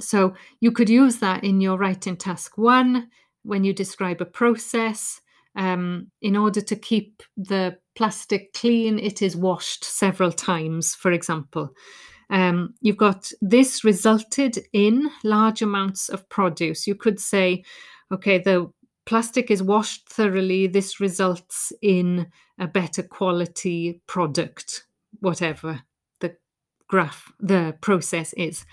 So 0.00 0.34
you 0.60 0.70
could 0.70 0.88
use 0.88 1.18
that 1.18 1.42
in 1.42 1.60
your 1.60 1.78
writing 1.78 2.16
task 2.16 2.56
one 2.56 3.08
when 3.42 3.64
you 3.64 3.72
describe 3.72 4.20
a 4.20 4.26
process. 4.26 5.20
Um, 5.56 6.12
in 6.22 6.36
order 6.36 6.60
to 6.60 6.76
keep 6.76 7.22
the 7.36 7.78
plastic 7.96 8.52
clean, 8.52 8.98
it 9.00 9.22
is 9.22 9.34
washed 9.34 9.82
several 9.82 10.30
times, 10.30 10.94
for 10.94 11.10
example. 11.10 11.70
Um, 12.30 12.74
you've 12.80 12.96
got 12.96 13.32
this 13.40 13.84
resulted 13.84 14.58
in 14.72 15.10
large 15.24 15.62
amounts 15.62 16.08
of 16.08 16.28
produce. 16.28 16.86
You 16.86 16.94
could 16.94 17.18
say, 17.18 17.64
okay, 18.12 18.38
the 18.38 18.70
plastic 19.06 19.50
is 19.50 19.62
washed 19.62 20.08
thoroughly. 20.08 20.66
This 20.66 21.00
results 21.00 21.72
in 21.80 22.26
a 22.58 22.66
better 22.66 23.02
quality 23.02 24.02
product, 24.06 24.84
whatever 25.20 25.80
the 26.20 26.36
graph, 26.88 27.32
the 27.40 27.76
process 27.80 28.32
is. 28.34 28.66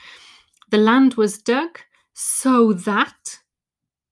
The 0.71 0.77
land 0.77 1.13
was 1.13 1.37
dug 1.37 1.79
so 2.13 2.73
that 2.73 3.39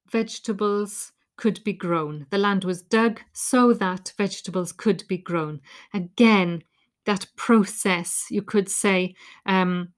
vegetables 0.09 1.11
could 1.35 1.63
be 1.63 1.73
grown. 1.73 2.27
The 2.29 2.37
land 2.37 2.63
was 2.63 2.81
dug 2.81 3.19
so 3.33 3.73
that 3.73 4.13
vegetables 4.17 4.71
could 4.71 5.03
be 5.07 5.17
grown. 5.17 5.59
Again, 5.93 6.63
that 7.05 7.25
process, 7.35 8.27
you 8.29 8.41
could 8.41 8.69
say, 8.69 9.15
um, 9.45 9.93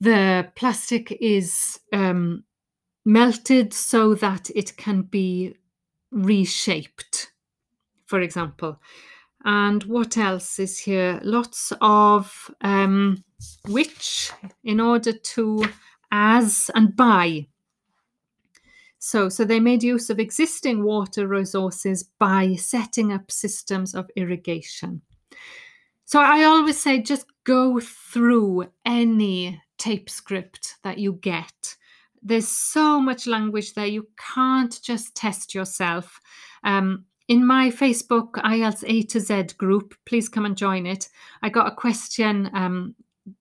the 0.00 0.50
plastic 0.56 1.12
is 1.20 1.78
um, 1.92 2.44
melted 3.04 3.72
so 3.72 4.14
that 4.14 4.50
it 4.54 4.76
can 4.76 5.02
be 5.02 5.54
reshaped, 6.10 7.32
for 8.06 8.20
example. 8.20 8.80
And 9.44 9.82
what 9.84 10.16
else 10.16 10.58
is 10.58 10.78
here? 10.78 11.20
Lots 11.22 11.72
of 11.80 12.50
um, 12.60 13.24
which, 13.68 14.32
in 14.64 14.80
order 14.80 15.12
to, 15.12 15.64
as, 16.10 16.70
and 16.74 16.94
by. 16.94 17.46
So, 18.98 19.28
so 19.28 19.44
they 19.44 19.58
made 19.58 19.82
use 19.82 20.10
of 20.10 20.20
existing 20.20 20.84
water 20.84 21.26
resources 21.26 22.04
by 22.20 22.54
setting 22.54 23.12
up 23.12 23.32
systems 23.32 23.96
of 23.96 24.08
irrigation. 24.14 25.02
So 26.12 26.20
I 26.20 26.44
always 26.44 26.78
say 26.78 27.00
just 27.00 27.24
go 27.44 27.80
through 27.80 28.66
any 28.84 29.62
tape 29.78 30.10
script 30.10 30.76
that 30.82 30.98
you 30.98 31.14
get. 31.14 31.74
There's 32.22 32.48
so 32.48 33.00
much 33.00 33.26
language 33.26 33.72
there, 33.72 33.86
you 33.86 34.06
can't 34.34 34.78
just 34.82 35.14
test 35.14 35.54
yourself. 35.54 36.20
Um, 36.64 37.06
in 37.28 37.46
my 37.46 37.70
Facebook 37.70 38.32
IELTS 38.32 38.84
A 38.86 39.04
to 39.04 39.20
Z 39.20 39.54
group, 39.56 39.94
please 40.04 40.28
come 40.28 40.44
and 40.44 40.54
join 40.54 40.84
it. 40.84 41.08
I 41.40 41.48
got 41.48 41.72
a 41.72 41.74
question 41.74 42.50
um, 42.52 42.94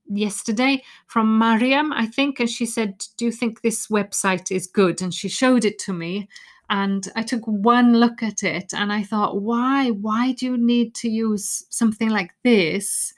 yesterday 0.08 0.82
from 1.08 1.38
Mariam, 1.38 1.92
I 1.92 2.06
think, 2.06 2.40
and 2.40 2.50
she 2.50 2.66
said, 2.66 3.04
Do 3.18 3.26
you 3.26 3.34
think 3.34 3.60
this 3.60 3.88
website 3.88 4.50
is 4.50 4.66
good? 4.66 5.02
And 5.02 5.14
she 5.14 5.28
showed 5.28 5.66
it 5.66 5.78
to 5.80 5.92
me. 5.92 6.30
And 6.72 7.06
I 7.18 7.24
took 7.24 7.46
one 7.46 7.98
look 7.98 8.24
at 8.24 8.44
it 8.44 8.74
and 8.74 8.94
I 8.94 9.04
thought, 9.04 9.42
why? 9.42 9.90
Why 9.90 10.32
do 10.32 10.46
you 10.46 10.58
need 10.58 10.96
to 10.96 11.10
use 11.10 11.66
something 11.70 12.10
like 12.10 12.32
this 12.46 13.14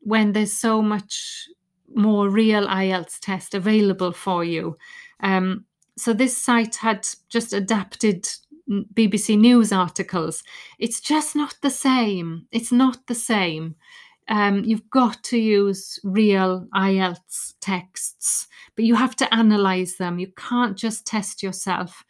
when 0.00 0.32
there's 0.32 0.52
so 0.52 0.82
much 0.82 1.48
more 1.94 2.28
real 2.28 2.68
IELTS 2.68 3.18
test 3.18 3.54
available 3.54 4.12
for 4.12 4.44
you? 4.44 4.76
Um, 5.20 5.64
so 5.96 6.12
this 6.12 6.36
site 6.36 6.76
had 6.76 7.08
just 7.30 7.54
adapted 7.54 8.28
BBC 8.70 9.38
News 9.38 9.72
articles. 9.72 10.44
It's 10.78 11.00
just 11.00 11.34
not 11.34 11.54
the 11.62 11.70
same. 11.70 12.46
It's 12.52 12.70
not 12.70 13.06
the 13.06 13.14
same. 13.14 13.76
Um, 14.28 14.62
you've 14.62 14.88
got 14.90 15.24
to 15.24 15.38
use 15.38 15.98
real 16.04 16.68
IELTS 16.74 17.54
texts, 17.62 18.46
but 18.76 18.84
you 18.84 18.94
have 18.94 19.16
to 19.16 19.34
analyze 19.34 19.96
them. 19.96 20.18
You 20.18 20.30
can't 20.36 20.76
just 20.76 21.06
test 21.06 21.42
yourself. 21.42 22.04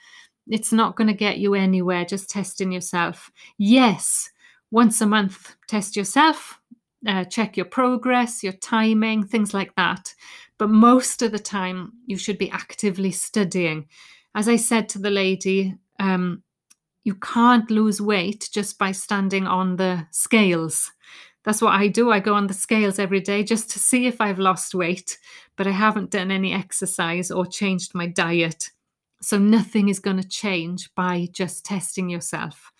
It's 0.51 0.73
not 0.73 0.97
going 0.97 1.09
to 1.09 1.15
get 1.15 1.39
you 1.39 1.55
anywhere 1.55 2.05
just 2.05 2.29
testing 2.29 2.73
yourself. 2.73 3.31
Yes, 3.57 4.31
once 4.71 5.01
a 5.01 5.07
month, 5.07 5.55
test 5.69 5.97
yourself, 5.97 6.61
uh, 7.07 7.25
check 7.25 7.57
your 7.57 7.67
progress, 7.67 8.43
your 8.43 8.53
timing, 8.53 9.25
things 9.25 9.55
like 9.55 9.75
that. 9.77 10.15
But 10.59 10.71
most 10.71 11.23
of 11.23 11.33
the 11.33 11.39
time, 11.39 11.93
you 12.07 12.19
should 12.19 12.37
be 12.37 12.51
actively 12.51 13.13
studying. 13.13 13.89
As 14.35 14.49
I 14.49 14.57
said 14.57 14.89
to 14.91 14.99
the 14.99 15.11
lady, 15.11 15.75
um, 15.99 16.43
you 17.05 17.15
can't 17.15 17.71
lose 17.71 18.01
weight 18.01 18.49
just 18.53 18.79
by 18.79 18.93
standing 18.93 19.47
on 19.47 19.77
the 19.77 20.07
scales. 20.11 20.91
That's 21.45 21.63
what 21.63 21.75
I 21.75 21.89
do. 21.89 22.11
I 22.11 22.21
go 22.21 22.35
on 22.35 22.47
the 22.47 22.55
scales 22.55 22.99
every 22.99 23.21
day 23.21 23.43
just 23.43 23.71
to 23.71 23.79
see 23.79 24.07
if 24.07 24.21
I've 24.21 24.39
lost 24.39 24.75
weight, 24.75 25.19
but 25.57 25.67
I 25.67 25.71
haven't 25.71 26.11
done 26.11 26.31
any 26.31 26.53
exercise 26.53 27.31
or 27.31 27.47
changed 27.47 27.95
my 27.95 28.07
diet. 28.07 28.71
So 29.23 29.39
nothing 29.39 29.89
is 29.89 29.99
going 29.99 30.17
to 30.17 30.29
change 30.29 30.91
by 30.95 31.29
just 31.33 31.65
testing 31.65 32.09
yourself. 32.09 32.73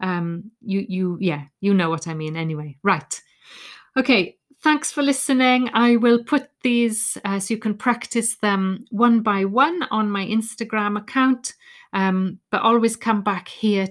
Um, 0.00 0.50
you, 0.60 0.84
you, 0.88 1.18
yeah, 1.20 1.44
you 1.60 1.74
know 1.74 1.90
what 1.90 2.06
I 2.06 2.14
mean 2.14 2.36
anyway. 2.36 2.76
Right. 2.82 3.20
Okay. 3.96 4.36
Thanks 4.60 4.90
for 4.90 5.02
listening. 5.02 5.70
I 5.72 5.96
will 5.96 6.22
put 6.24 6.50
these 6.62 7.16
uh, 7.24 7.38
so 7.38 7.54
you 7.54 7.60
can 7.60 7.74
practice 7.74 8.36
them 8.36 8.84
one 8.90 9.20
by 9.22 9.44
one 9.44 9.84
on 9.90 10.10
my 10.10 10.26
Instagram 10.26 10.98
account. 10.98 11.54
Um, 11.92 12.38
but 12.50 12.62
always 12.62 12.96
come 12.96 13.22
back 13.22 13.48
here 13.48 13.86
to 13.86 13.90